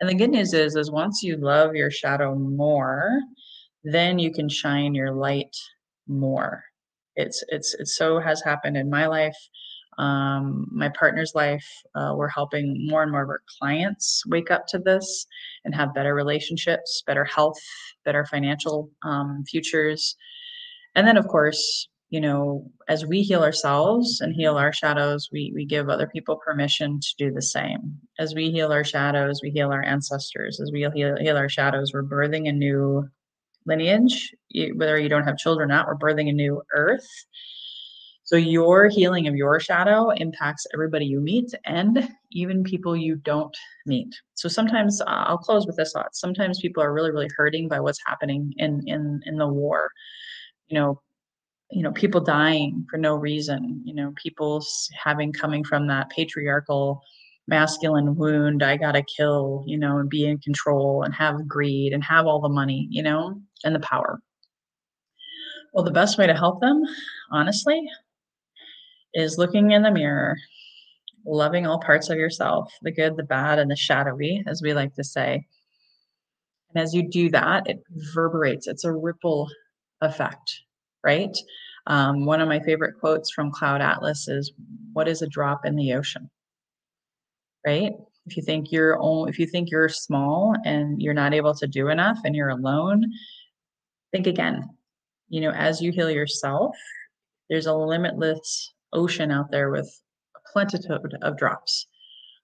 And 0.00 0.10
the 0.10 0.14
good 0.14 0.30
news 0.30 0.52
is 0.52 0.76
is 0.76 0.90
once 0.90 1.22
you 1.22 1.36
love 1.36 1.74
your 1.74 1.90
shadow 1.90 2.34
more 2.34 3.20
then 3.84 4.18
you 4.18 4.32
can 4.32 4.48
shine 4.48 4.96
your 4.96 5.12
light 5.12 5.56
more. 6.08 6.64
It's 7.14 7.42
it's 7.48 7.74
it 7.74 7.86
so 7.86 8.18
has 8.18 8.42
happened 8.42 8.76
in 8.76 8.90
my 8.90 9.06
life 9.06 9.36
um, 9.98 10.66
my 10.70 10.88
partner's 10.90 11.32
life 11.34 11.66
uh, 11.94 12.12
we're 12.14 12.28
helping 12.28 12.86
more 12.86 13.02
and 13.02 13.10
more 13.10 13.22
of 13.22 13.28
our 13.28 13.42
clients 13.58 14.22
wake 14.26 14.50
up 14.50 14.66
to 14.66 14.78
this 14.78 15.26
and 15.64 15.74
have 15.74 15.94
better 15.94 16.14
relationships 16.14 17.02
better 17.06 17.24
health 17.24 17.58
better 18.04 18.24
financial 18.26 18.90
um, 19.02 19.44
futures. 19.48 20.16
And 20.94 21.06
then 21.06 21.16
of 21.16 21.26
course 21.28 21.88
you 22.10 22.20
know 22.20 22.70
as 22.88 23.04
we 23.06 23.22
heal 23.22 23.42
ourselves 23.42 24.20
and 24.20 24.34
heal 24.34 24.56
our 24.56 24.72
shadows 24.72 25.28
we 25.32 25.50
we 25.54 25.64
give 25.64 25.88
other 25.88 26.06
people 26.06 26.36
permission 26.36 27.00
to 27.00 27.08
do 27.18 27.32
the 27.32 27.42
same. 27.42 27.98
As 28.18 28.34
we 28.34 28.50
heal 28.50 28.72
our 28.72 28.84
shadows 28.84 29.40
we 29.42 29.50
heal 29.50 29.72
our 29.72 29.82
ancestors. 29.82 30.60
As 30.60 30.70
we 30.72 30.88
heal, 30.94 31.16
heal 31.18 31.36
our 31.36 31.48
shadows 31.48 31.92
we're 31.94 32.02
birthing 32.04 32.48
a 32.48 32.52
new 32.52 33.08
lineage. 33.66 34.32
Whether 34.74 34.98
you 34.98 35.08
don't 35.08 35.24
have 35.24 35.38
children 35.38 35.70
or 35.70 35.74
not 35.74 35.86
we're 35.86 35.96
birthing 35.96 36.28
a 36.28 36.32
new 36.32 36.62
earth 36.74 37.08
so 38.26 38.34
your 38.34 38.88
healing 38.88 39.28
of 39.28 39.36
your 39.36 39.60
shadow 39.60 40.10
impacts 40.10 40.66
everybody 40.74 41.06
you 41.06 41.20
meet 41.20 41.54
and 41.64 42.08
even 42.32 42.64
people 42.64 42.96
you 42.96 43.14
don't 43.14 43.56
meet. 43.86 44.12
So 44.34 44.48
sometimes 44.48 45.00
uh, 45.00 45.04
I'll 45.06 45.38
close 45.38 45.64
with 45.64 45.76
this 45.76 45.92
thought. 45.92 46.16
Sometimes 46.16 46.58
people 46.58 46.82
are 46.82 46.92
really, 46.92 47.12
really 47.12 47.30
hurting 47.36 47.68
by 47.68 47.78
what's 47.78 48.00
happening 48.04 48.52
in 48.56 48.82
in 48.86 49.20
in 49.26 49.36
the 49.36 49.46
war. 49.46 49.92
You 50.66 50.80
know, 50.80 51.00
you 51.70 51.84
know, 51.84 51.92
people 51.92 52.20
dying 52.20 52.84
for 52.90 52.96
no 52.98 53.14
reason. 53.14 53.80
You 53.84 53.94
know, 53.94 54.12
people 54.20 54.64
having 55.00 55.32
coming 55.32 55.62
from 55.62 55.86
that 55.86 56.10
patriarchal 56.10 57.00
masculine 57.48 58.16
wound 58.16 58.60
i 58.64 58.76
gotta 58.76 59.04
kill 59.16 59.62
you 59.68 59.78
know 59.78 59.98
and 59.98 60.10
be 60.10 60.26
in 60.26 60.36
control 60.38 61.04
and 61.04 61.14
have 61.14 61.46
greed 61.46 61.92
and 61.92 62.02
have 62.02 62.26
all 62.26 62.40
the 62.40 62.48
money 62.48 62.88
you 62.90 63.00
know 63.00 63.40
and 63.62 63.72
the 63.72 63.78
power 63.78 64.20
well 65.72 65.84
the 65.84 65.92
best 65.92 66.18
way 66.18 66.26
to 66.26 66.34
help 66.34 66.60
them 66.60 66.82
honestly 67.30 67.88
is 69.16 69.38
looking 69.38 69.70
in 69.70 69.82
the 69.82 69.90
mirror, 69.90 70.36
loving 71.24 71.66
all 71.66 71.80
parts 71.80 72.10
of 72.10 72.18
yourself, 72.18 72.70
the 72.82 72.92
good, 72.92 73.16
the 73.16 73.22
bad, 73.22 73.58
and 73.58 73.70
the 73.70 73.76
shadowy, 73.76 74.44
as 74.46 74.60
we 74.62 74.74
like 74.74 74.94
to 74.94 75.02
say. 75.02 75.46
And 76.74 76.82
as 76.82 76.94
you 76.94 77.08
do 77.08 77.30
that, 77.30 77.66
it 77.66 77.82
reverberates, 77.94 78.66
it's 78.66 78.84
a 78.84 78.92
ripple 78.92 79.48
effect, 80.02 80.60
right? 81.02 81.34
Um, 81.86 82.26
one 82.26 82.42
of 82.42 82.48
my 82.48 82.60
favorite 82.60 83.00
quotes 83.00 83.30
from 83.30 83.50
Cloud 83.50 83.80
Atlas 83.80 84.28
is, 84.28 84.52
What 84.92 85.08
is 85.08 85.22
a 85.22 85.26
drop 85.26 85.64
in 85.64 85.76
the 85.76 85.94
ocean? 85.94 86.30
Right? 87.66 87.92
If 88.26 88.36
you 88.36 88.42
think 88.42 88.70
you're 88.70 89.00
only, 89.00 89.30
if 89.30 89.38
you 89.38 89.46
think 89.46 89.70
you're 89.70 89.88
small 89.88 90.54
and 90.66 91.00
you're 91.00 91.14
not 91.14 91.32
able 91.32 91.54
to 91.54 91.66
do 91.66 91.88
enough 91.88 92.18
and 92.24 92.36
you're 92.36 92.50
alone, 92.50 93.04
think 94.12 94.26
again. 94.26 94.68
You 95.28 95.40
know, 95.40 95.52
as 95.52 95.80
you 95.80 95.90
heal 95.90 96.10
yourself, 96.10 96.76
there's 97.48 97.66
a 97.66 97.74
limitless 97.74 98.74
ocean 98.92 99.30
out 99.30 99.50
there 99.50 99.70
with 99.70 99.88
a 100.36 100.52
plentitude 100.52 101.14
of 101.22 101.36
drops 101.36 101.86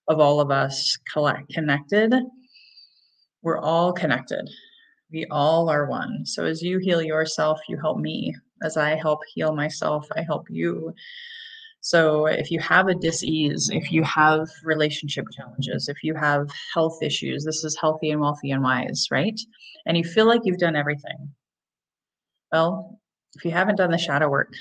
of 0.07 0.19
all 0.19 0.39
of 0.39 0.51
us 0.51 0.97
collect 1.11 1.53
connected. 1.53 2.13
We're 3.41 3.59
all 3.59 3.93
connected. 3.93 4.49
We 5.11 5.25
all 5.29 5.69
are 5.69 5.85
one. 5.85 6.25
So 6.25 6.45
as 6.45 6.61
you 6.61 6.79
heal 6.79 7.01
yourself, 7.01 7.59
you 7.69 7.77
help 7.77 7.99
me. 7.99 8.35
As 8.63 8.77
I 8.77 8.95
help 8.95 9.19
heal 9.33 9.53
myself, 9.53 10.07
I 10.15 10.21
help 10.21 10.47
you. 10.49 10.93
So 11.81 12.27
if 12.27 12.49
you 12.49 12.59
have 12.59 12.87
a 12.87 12.95
disease, 12.95 13.69
if 13.71 13.91
you 13.91 14.03
have 14.03 14.47
relationship 14.63 15.25
challenges, 15.35 15.89
if 15.89 15.97
you 16.01 16.15
have 16.15 16.49
health 16.73 17.03
issues, 17.03 17.43
this 17.43 17.65
is 17.65 17.77
healthy 17.79 18.11
and 18.11 18.21
wealthy 18.21 18.51
and 18.51 18.63
wise, 18.63 19.07
right? 19.11 19.37
And 19.85 19.97
you 19.97 20.05
feel 20.05 20.25
like 20.25 20.41
you've 20.45 20.59
done 20.59 20.77
everything. 20.77 21.33
Well, 22.53 22.99
if 23.35 23.43
you 23.43 23.51
haven't 23.51 23.75
done 23.75 23.91
the 23.91 23.97
shadow 23.97 24.29
work, 24.29 24.53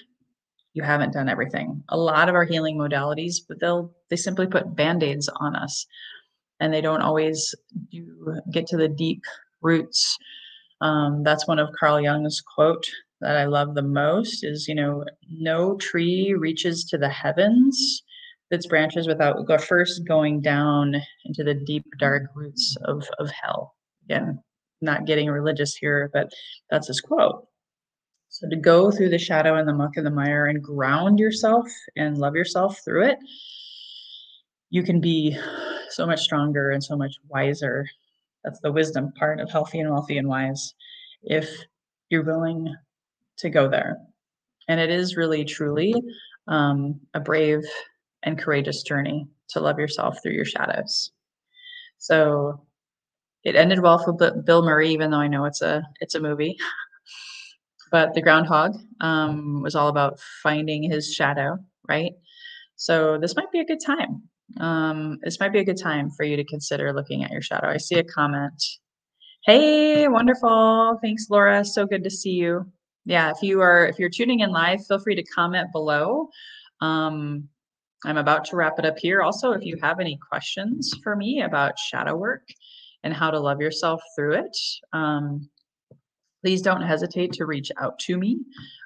you 0.74 0.82
haven't 0.82 1.12
done 1.12 1.28
everything. 1.28 1.82
A 1.88 1.96
lot 1.96 2.28
of 2.28 2.34
our 2.34 2.44
healing 2.44 2.78
modalities, 2.78 3.36
but 3.46 3.60
they'll 3.60 3.92
they 4.10 4.16
simply 4.16 4.46
put 4.46 4.74
band-aids 4.74 5.28
on 5.36 5.56
us 5.56 5.86
and 6.60 6.72
they 6.72 6.80
don't 6.80 7.02
always 7.02 7.54
do 7.90 8.40
get 8.52 8.66
to 8.68 8.76
the 8.76 8.88
deep 8.88 9.22
roots. 9.60 10.16
Um, 10.80 11.22
that's 11.22 11.46
one 11.46 11.58
of 11.58 11.68
Carl 11.78 12.00
Jung's 12.00 12.42
quote 12.54 12.84
that 13.20 13.36
I 13.36 13.44
love 13.44 13.74
the 13.74 13.82
most 13.82 14.44
is, 14.44 14.66
you 14.66 14.74
know, 14.74 15.04
no 15.30 15.76
tree 15.76 16.34
reaches 16.34 16.84
to 16.86 16.98
the 16.98 17.08
heavens 17.08 18.02
its 18.52 18.66
branches 18.66 19.08
without 19.08 19.38
first 19.62 20.06
going 20.06 20.40
down 20.40 20.94
into 21.24 21.42
the 21.42 21.54
deep 21.54 21.84
dark 21.98 22.24
roots 22.34 22.76
of 22.84 23.08
of 23.18 23.30
hell. 23.30 23.74
Again, 24.04 24.38
not 24.80 25.06
getting 25.06 25.30
religious 25.30 25.74
here, 25.74 26.10
but 26.12 26.30
that's 26.70 26.88
his 26.88 27.00
quote. 27.00 27.46
So 28.42 28.48
to 28.48 28.56
go 28.56 28.90
through 28.90 29.10
the 29.10 29.18
shadow 29.18 29.54
and 29.54 29.68
the 29.68 29.72
muck 29.72 29.96
and 29.96 30.04
the 30.04 30.10
mire 30.10 30.46
and 30.46 30.60
ground 30.60 31.20
yourself 31.20 31.64
and 31.94 32.18
love 32.18 32.34
yourself 32.34 32.80
through 32.84 33.04
it, 33.04 33.18
you 34.68 34.82
can 34.82 35.00
be 35.00 35.38
so 35.90 36.06
much 36.06 36.22
stronger 36.22 36.70
and 36.70 36.82
so 36.82 36.96
much 36.96 37.20
wiser. 37.28 37.86
That's 38.42 38.58
the 38.58 38.72
wisdom 38.72 39.12
part 39.12 39.38
of 39.38 39.48
healthy 39.48 39.78
and 39.78 39.92
wealthy 39.92 40.18
and 40.18 40.26
wise. 40.26 40.74
If 41.22 41.56
you're 42.10 42.24
willing 42.24 42.74
to 43.38 43.48
go 43.48 43.68
there. 43.68 43.98
And 44.66 44.80
it 44.80 44.90
is 44.90 45.16
really, 45.16 45.44
truly 45.44 45.94
um, 46.48 46.98
a 47.14 47.20
brave 47.20 47.62
and 48.24 48.36
courageous 48.36 48.82
journey 48.82 49.28
to 49.50 49.60
love 49.60 49.78
yourself 49.78 50.18
through 50.20 50.32
your 50.32 50.44
shadows. 50.44 51.12
So 51.98 52.66
it 53.44 53.54
ended 53.54 53.82
well 53.82 53.98
for 53.98 54.12
Bill 54.12 54.64
Murray, 54.64 54.90
even 54.90 55.12
though 55.12 55.18
I 55.18 55.28
know 55.28 55.44
it's 55.44 55.62
a 55.62 55.84
it's 56.00 56.16
a 56.16 56.20
movie. 56.20 56.56
but 57.92 58.14
the 58.14 58.22
groundhog 58.22 58.74
um, 59.00 59.62
was 59.62 59.76
all 59.76 59.88
about 59.88 60.18
finding 60.42 60.82
his 60.82 61.12
shadow, 61.12 61.58
right? 61.88 62.12
So 62.76 63.18
this 63.18 63.36
might 63.36 63.52
be 63.52 63.60
a 63.60 63.64
good 63.64 63.80
time. 63.84 64.22
Um, 64.58 65.18
this 65.22 65.38
might 65.38 65.52
be 65.52 65.60
a 65.60 65.64
good 65.64 65.80
time 65.80 66.10
for 66.10 66.24
you 66.24 66.36
to 66.36 66.44
consider 66.44 66.92
looking 66.92 67.22
at 67.22 67.30
your 67.30 67.42
shadow. 67.42 67.68
I 67.68 67.76
see 67.76 67.96
a 67.96 68.04
comment. 68.04 68.60
Hey, 69.44 70.08
wonderful. 70.08 70.98
Thanks, 71.02 71.26
Laura. 71.30 71.64
So 71.64 71.86
good 71.86 72.02
to 72.04 72.10
see 72.10 72.30
you. 72.30 72.64
Yeah, 73.04 73.30
if 73.30 73.42
you 73.42 73.60
are 73.60 73.86
if 73.86 73.98
you're 73.98 74.08
tuning 74.08 74.40
in 74.40 74.50
live, 74.50 74.86
feel 74.86 74.98
free 74.98 75.16
to 75.16 75.24
comment 75.24 75.68
below. 75.72 76.28
Um, 76.80 77.48
I'm 78.04 78.16
about 78.16 78.44
to 78.46 78.56
wrap 78.56 78.78
it 78.78 78.84
up 78.84 78.98
here. 78.98 79.22
Also, 79.22 79.52
if 79.52 79.64
you 79.64 79.76
have 79.82 80.00
any 80.00 80.18
questions 80.30 80.92
for 81.02 81.14
me 81.14 81.42
about 81.42 81.78
shadow 81.78 82.16
work 82.16 82.42
and 83.04 83.12
how 83.12 83.30
to 83.30 83.38
love 83.38 83.60
yourself 83.60 84.00
through 84.16 84.34
it, 84.34 84.56
um, 84.92 85.48
please 86.42 86.60
don't 86.60 86.82
hesitate 86.82 87.32
to 87.32 87.46
reach 87.46 87.72
out 87.80 87.98
to 88.00 88.18
me. 88.18 88.40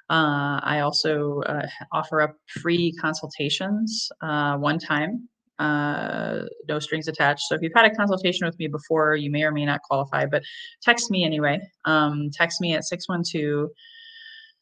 Uh, 0.09 0.61
I 0.63 0.79
also 0.81 1.41
uh, 1.41 1.67
offer 1.91 2.21
up 2.21 2.37
free 2.61 2.93
consultations 2.93 4.09
uh, 4.21 4.55
one 4.57 4.79
time, 4.79 5.27
uh, 5.59 6.43
no 6.67 6.79
strings 6.79 7.07
attached. 7.07 7.43
So 7.47 7.55
if 7.55 7.61
you've 7.61 7.71
had 7.75 7.85
a 7.85 7.95
consultation 7.95 8.45
with 8.45 8.59
me 8.59 8.67
before, 8.67 9.15
you 9.15 9.31
may 9.31 9.43
or 9.43 9.51
may 9.51 9.65
not 9.65 9.81
qualify, 9.81 10.25
but 10.25 10.43
text 10.81 11.09
me 11.09 11.23
anyway. 11.25 11.59
Um, 11.85 12.29
text 12.31 12.61
me 12.61 12.75
at 12.75 12.83
612 12.85 13.69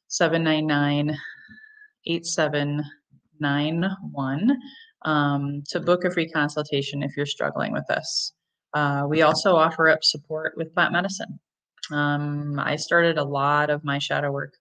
799 0.08 1.18
8791 2.08 4.58
um, 5.04 5.64
to 5.70 5.80
book 5.80 6.06
a 6.06 6.12
free 6.12 6.30
consultation 6.30 7.02
if 7.04 7.18
you're 7.18 7.26
struggling 7.26 7.74
with 7.74 7.86
this. 7.88 8.34
Uh, 8.74 9.04
we 9.08 9.22
also 9.22 9.56
offer 9.56 9.90
up 9.90 10.04
support 10.04 10.54
with 10.58 10.74
plant 10.74 10.94
medicine. 10.94 11.40
Um, 11.92 12.60
I 12.60 12.76
started 12.76 13.18
a 13.18 13.24
lot 13.24 13.70
of 13.70 13.84
my 13.84 14.00
shadow 14.00 14.32
work 14.32 14.54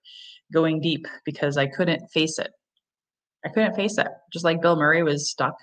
going 0.53 0.79
deep 0.81 1.07
because 1.25 1.57
I 1.57 1.67
couldn't 1.67 2.07
face 2.11 2.39
it. 2.39 2.51
I 3.45 3.49
couldn't 3.49 3.75
face 3.75 3.97
it. 3.97 4.07
Just 4.33 4.45
like 4.45 4.61
Bill 4.61 4.75
Murray 4.75 5.03
was 5.03 5.29
stuck 5.29 5.55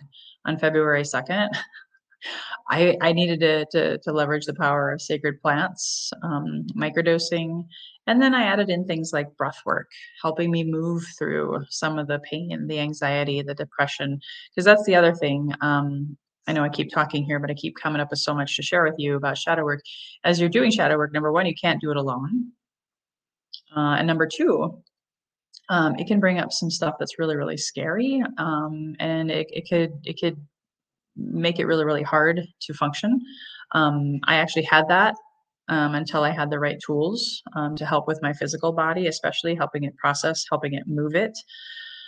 on 0.47 0.59
February 0.59 1.03
2nd. 1.03 1.49
I, 2.71 2.97
I 3.01 3.13
needed 3.13 3.41
to, 3.41 3.67
to, 3.73 3.99
to, 3.99 4.13
leverage 4.13 4.47
the 4.47 4.55
power 4.55 4.93
of 4.93 5.03
sacred 5.03 5.43
plants, 5.43 6.13
um, 6.23 6.65
microdosing, 6.77 7.67
and 8.07 8.21
then 8.21 8.35
I 8.35 8.45
added 8.45 8.71
in 8.71 8.85
things 8.85 9.13
like 9.13 9.37
breath 9.37 9.61
work, 9.65 9.89
helping 10.21 10.51
me 10.51 10.65
move 10.65 11.05
through 11.19 11.65
some 11.69 11.99
of 11.99 12.09
the 12.09 12.21
pain, 12.21 12.67
the 12.67 12.79
anxiety, 12.79 13.43
the 13.43 13.55
depression. 13.55 14.21
Because 14.51 14.65
that's 14.65 14.85
the 14.85 14.95
other 14.95 15.15
thing. 15.15 15.53
Um, 15.61 16.17
I 16.47 16.53
know 16.53 16.65
I 16.65 16.69
keep 16.69 16.91
talking 16.91 17.25
here, 17.25 17.39
but 17.39 17.51
I 17.51 17.55
keep 17.55 17.77
coming 17.77 18.01
up 18.01 18.11
with 18.11 18.19
so 18.19 18.35
much 18.35 18.57
to 18.57 18.63
share 18.63 18.85
with 18.85 18.97
you 18.99 19.17
about 19.17 19.39
shadow 19.39 19.65
work. 19.65 19.83
As 20.25 20.41
you're 20.41 20.49
doing 20.49 20.71
shadow 20.71 20.97
work, 20.97 21.13
number 21.13 21.33
one, 21.33 21.47
you 21.47 21.55
can't 21.55 21.81
do 21.81 21.91
it 21.91 21.97
alone. 21.97 22.53
Uh, 23.77 23.97
and 23.99 24.07
number 24.07 24.27
two, 24.27 24.83
um, 25.69 25.95
it 25.97 26.07
can 26.07 26.21
bring 26.21 26.39
up 26.39 26.53
some 26.53 26.71
stuff 26.71 26.97
that's 26.99 27.19
really, 27.19 27.37
really 27.37 27.57
scary. 27.57 28.23
Um, 28.39 28.97
and 28.99 29.31
it, 29.31 29.47
it 29.53 29.69
could, 29.69 29.93
it 30.05 30.19
could 30.21 30.37
make 31.17 31.59
it 31.59 31.67
really, 31.67 31.85
really 31.85 32.03
hard 32.03 32.43
to 32.61 32.75
function. 32.75 33.21
Um, 33.73 34.19
I 34.25 34.37
actually 34.37 34.65
had 34.65 34.89
that 34.89 35.15
um, 35.69 35.95
until 35.95 36.25
I 36.25 36.31
had 36.31 36.51
the 36.51 36.59
right 36.59 36.79
tools 36.85 37.43
um, 37.55 37.77
to 37.77 37.87
help 37.87 38.09
with 38.09 38.21
my 38.21 38.33
physical 38.33 38.73
body, 38.73 39.07
especially 39.07 39.55
helping 39.55 39.85
it 39.85 39.97
process, 39.97 40.45
helping 40.51 40.75
it 40.75 40.85
move 40.87 41.15
it. 41.15 41.39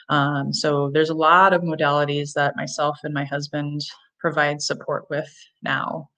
Um, 0.08 0.52
so 0.52 0.90
there's 0.92 1.10
a 1.10 1.14
lot 1.14 1.52
of 1.52 1.62
modalities 1.62 2.32
that 2.34 2.56
myself 2.56 2.98
and 3.04 3.14
my 3.14 3.24
husband 3.24 3.80
provide 4.24 4.62
support 4.62 5.04
with 5.10 5.30
now. 5.62 6.08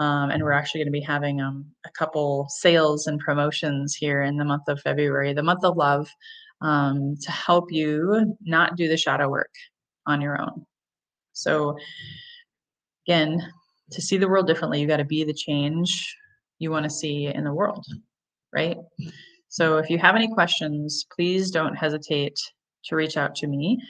Um, 0.00 0.30
and 0.30 0.42
we're 0.42 0.50
actually 0.50 0.80
going 0.80 0.92
to 0.92 1.00
be 1.00 1.00
having 1.00 1.40
um, 1.40 1.66
a 1.86 1.90
couple 1.90 2.48
sales 2.48 3.06
and 3.06 3.20
promotions 3.20 3.94
here 3.94 4.22
in 4.22 4.36
the 4.36 4.44
month 4.44 4.64
of 4.66 4.80
February, 4.80 5.32
the 5.32 5.44
month 5.44 5.62
of 5.62 5.76
love, 5.76 6.08
um, 6.62 7.14
to 7.22 7.30
help 7.30 7.70
you 7.70 8.36
not 8.40 8.74
do 8.74 8.88
the 8.88 8.96
shadow 8.96 9.28
work 9.28 9.52
on 10.04 10.20
your 10.20 10.42
own. 10.42 10.66
So, 11.32 11.76
again, 13.06 13.40
to 13.92 14.02
see 14.02 14.16
the 14.16 14.28
world 14.28 14.48
differently, 14.48 14.80
you 14.80 14.88
got 14.88 14.96
to 14.96 15.04
be 15.04 15.22
the 15.22 15.32
change 15.32 16.16
you 16.58 16.72
want 16.72 16.82
to 16.82 16.90
see 16.90 17.26
in 17.26 17.44
the 17.44 17.54
world, 17.54 17.86
right? 18.52 18.78
So, 19.48 19.78
if 19.78 19.88
you 19.90 19.98
have 19.98 20.16
any 20.16 20.26
questions, 20.26 21.06
please 21.14 21.52
don't 21.52 21.76
hesitate 21.76 22.36
to 22.86 22.96
reach 22.96 23.16
out 23.16 23.36
to 23.36 23.46
me. 23.46 23.80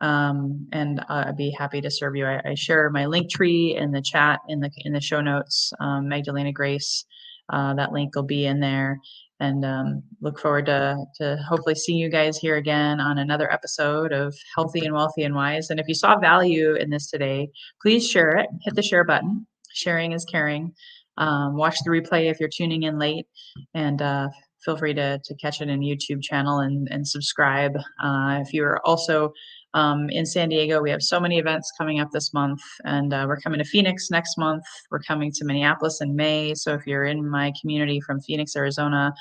Um, 0.00 0.66
and 0.72 1.04
I'd 1.08 1.36
be 1.36 1.50
happy 1.50 1.80
to 1.82 1.90
serve 1.90 2.16
you. 2.16 2.26
I, 2.26 2.40
I, 2.44 2.54
share 2.54 2.88
my 2.88 3.04
link 3.04 3.30
tree 3.30 3.76
in 3.76 3.92
the 3.92 4.00
chat 4.00 4.40
in 4.48 4.60
the 4.60 4.70
in 4.78 4.94
the 4.94 5.00
show 5.00 5.20
notes. 5.20 5.72
Um, 5.78 6.08
Magdalena 6.08 6.52
Grace, 6.52 7.04
uh, 7.52 7.74
that 7.74 7.92
link 7.92 8.14
will 8.14 8.22
be 8.22 8.46
in 8.46 8.60
there. 8.60 8.98
And 9.40 9.64
um, 9.64 10.02
look 10.20 10.38
forward 10.38 10.66
to 10.66 10.96
to 11.16 11.36
hopefully 11.46 11.74
seeing 11.74 11.98
you 11.98 12.08
guys 12.08 12.38
here 12.38 12.56
again 12.56 12.98
on 12.98 13.18
another 13.18 13.52
episode 13.52 14.12
of 14.12 14.34
Healthy 14.54 14.86
and 14.86 14.94
Wealthy 14.94 15.24
and 15.24 15.34
Wise. 15.34 15.68
And 15.68 15.78
if 15.78 15.86
you 15.86 15.94
saw 15.94 16.18
value 16.18 16.74
in 16.74 16.88
this 16.88 17.10
today, 17.10 17.50
please 17.82 18.08
share 18.08 18.36
it. 18.36 18.46
Hit 18.62 18.74
the 18.74 18.82
share 18.82 19.04
button. 19.04 19.46
Sharing 19.72 20.12
is 20.12 20.24
caring. 20.24 20.72
Um, 21.18 21.56
watch 21.56 21.76
the 21.84 21.90
replay 21.90 22.30
if 22.30 22.40
you're 22.40 22.48
tuning 22.48 22.84
in 22.84 22.98
late, 22.98 23.26
and 23.74 24.00
uh, 24.00 24.28
feel 24.64 24.76
free 24.76 24.94
to, 24.94 25.20
to 25.24 25.34
catch 25.36 25.60
it 25.60 25.68
in 25.68 25.80
YouTube 25.80 26.22
channel 26.22 26.60
and, 26.60 26.88
and 26.90 27.06
subscribe. 27.06 27.76
Uh, 28.02 28.40
if 28.42 28.52
you're 28.52 28.80
also 28.84 29.32
um, 29.74 30.10
in 30.10 30.26
San 30.26 30.48
Diego, 30.48 30.82
we 30.82 30.90
have 30.90 31.02
so 31.02 31.20
many 31.20 31.38
events 31.38 31.70
coming 31.78 32.00
up 32.00 32.10
this 32.10 32.34
month, 32.34 32.60
and 32.84 33.14
uh, 33.14 33.24
we're 33.28 33.40
coming 33.40 33.58
to 33.58 33.64
Phoenix 33.64 34.10
next 34.10 34.36
month. 34.36 34.64
We're 34.90 35.00
coming 35.00 35.30
to 35.32 35.44
Minneapolis 35.44 36.00
in 36.00 36.16
May. 36.16 36.54
So 36.54 36.74
if 36.74 36.86
you're 36.86 37.04
in 37.04 37.28
my 37.28 37.52
community 37.60 38.00
from 38.00 38.20
Phoenix, 38.20 38.56
Arizona, 38.56 39.12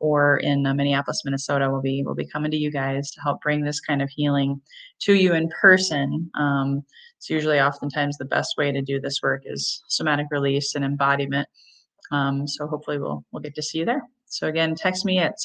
or 0.00 0.36
in 0.38 0.64
uh, 0.64 0.74
Minneapolis, 0.74 1.22
Minnesota, 1.24 1.68
we'll 1.70 1.82
be 1.82 2.02
we'll 2.04 2.14
be 2.14 2.26
coming 2.26 2.50
to 2.52 2.56
you 2.56 2.70
guys 2.70 3.10
to 3.10 3.20
help 3.20 3.40
bring 3.40 3.64
this 3.64 3.80
kind 3.80 4.00
of 4.00 4.08
healing 4.08 4.60
to 5.00 5.14
you 5.14 5.34
in 5.34 5.48
person. 5.60 6.30
Um, 6.38 6.84
it's 7.16 7.28
usually 7.28 7.60
oftentimes 7.60 8.16
the 8.16 8.26
best 8.26 8.54
way 8.56 8.70
to 8.70 8.82
do 8.82 9.00
this 9.00 9.20
work 9.22 9.42
is 9.44 9.82
somatic 9.88 10.26
release 10.30 10.76
and 10.76 10.84
embodiment. 10.84 11.48
Um, 12.12 12.46
so 12.46 12.68
hopefully 12.68 12.98
we'll 12.98 13.24
we'll 13.32 13.42
get 13.42 13.56
to 13.56 13.62
see 13.62 13.78
you 13.78 13.84
there. 13.84 14.02
So 14.26 14.46
again, 14.46 14.76
text 14.76 15.04
me 15.04 15.18
at 15.18 15.40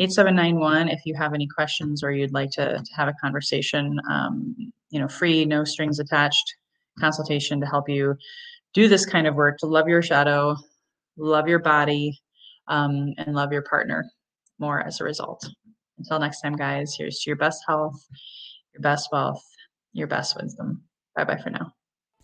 612-799-8791 0.00 0.92
if 0.92 1.00
you 1.04 1.14
have 1.14 1.34
any 1.34 1.46
questions 1.46 2.02
or 2.02 2.12
you'd 2.12 2.32
like 2.32 2.50
to, 2.50 2.78
to 2.78 2.94
have 2.94 3.08
a 3.08 3.14
conversation. 3.20 3.98
Um, 4.10 4.72
you 4.90 5.00
know, 5.00 5.08
free, 5.08 5.44
no 5.44 5.64
strings 5.64 5.98
attached 5.98 6.54
consultation 6.98 7.60
to 7.60 7.66
help 7.66 7.88
you 7.88 8.16
do 8.74 8.88
this 8.88 9.06
kind 9.06 9.26
of 9.26 9.34
work 9.34 9.58
to 9.58 9.66
love 9.66 9.88
your 9.88 10.02
shadow, 10.02 10.56
love 11.16 11.48
your 11.48 11.58
body, 11.58 12.18
um, 12.68 13.12
and 13.18 13.34
love 13.34 13.52
your 13.52 13.62
partner 13.62 14.04
more 14.58 14.80
as 14.80 15.00
a 15.00 15.04
result. 15.04 15.46
Until 15.98 16.18
next 16.18 16.40
time, 16.40 16.56
guys, 16.56 16.94
here's 16.96 17.20
to 17.20 17.30
your 17.30 17.36
best 17.36 17.62
health, 17.66 17.98
your 18.74 18.82
best 18.82 19.08
wealth, 19.12 19.42
your 19.92 20.06
best 20.06 20.36
wisdom. 20.40 20.82
Bye 21.14 21.24
bye 21.24 21.40
for 21.42 21.50
now. 21.50 21.72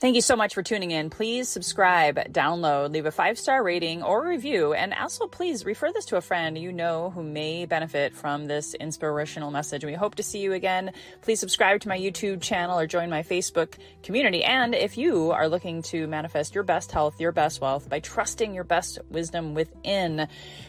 Thank 0.03 0.17
you 0.17 0.21
so 0.21 0.35
much 0.35 0.55
for 0.55 0.65
tuning 0.65 0.91
in. 0.91 1.11
Please 1.11 1.49
subscribe, 1.49 2.17
download, 2.33 2.91
leave 2.91 3.07
a 3.07 3.12
five 3.12 3.38
star 3.38 3.62
rating 3.62 4.03
or 4.03 4.27
review, 4.27 4.73
and 4.73 4.93
also 4.93 5.29
please 5.29 5.65
refer 5.65 5.93
this 5.93 6.07
to 6.07 6.17
a 6.17 6.21
friend 6.21 6.59
you 6.59 6.73
know 6.73 7.11
who 7.11 7.23
may 7.23 7.67
benefit 7.67 8.17
from 8.17 8.49
this 8.49 8.75
inspirational 8.75 9.53
message. 9.53 9.85
We 9.85 9.93
hope 9.93 10.17
to 10.17 10.25
see 10.25 10.41
you 10.41 10.55
again. 10.55 10.91
Please 11.21 11.38
subscribe 11.38 11.83
to 11.83 11.88
my 11.88 11.97
YouTube 11.97 12.43
channel 12.43 12.81
or 12.81 12.88
join 12.88 13.11
my 13.11 13.23
Facebook 13.23 13.75
community. 14.03 14.43
And 14.43 14.75
if 14.75 14.99
you 14.99 15.31
are 15.31 15.47
looking 15.47 15.83
to 15.83 16.09
manifest 16.09 16.53
your 16.53 16.65
best 16.65 16.91
health, 16.91 17.21
your 17.21 17.31
best 17.31 17.61
wealth 17.61 17.88
by 17.88 18.01
trusting 18.01 18.53
your 18.53 18.65
best 18.65 18.99
wisdom 19.09 19.55
within, 19.55 20.27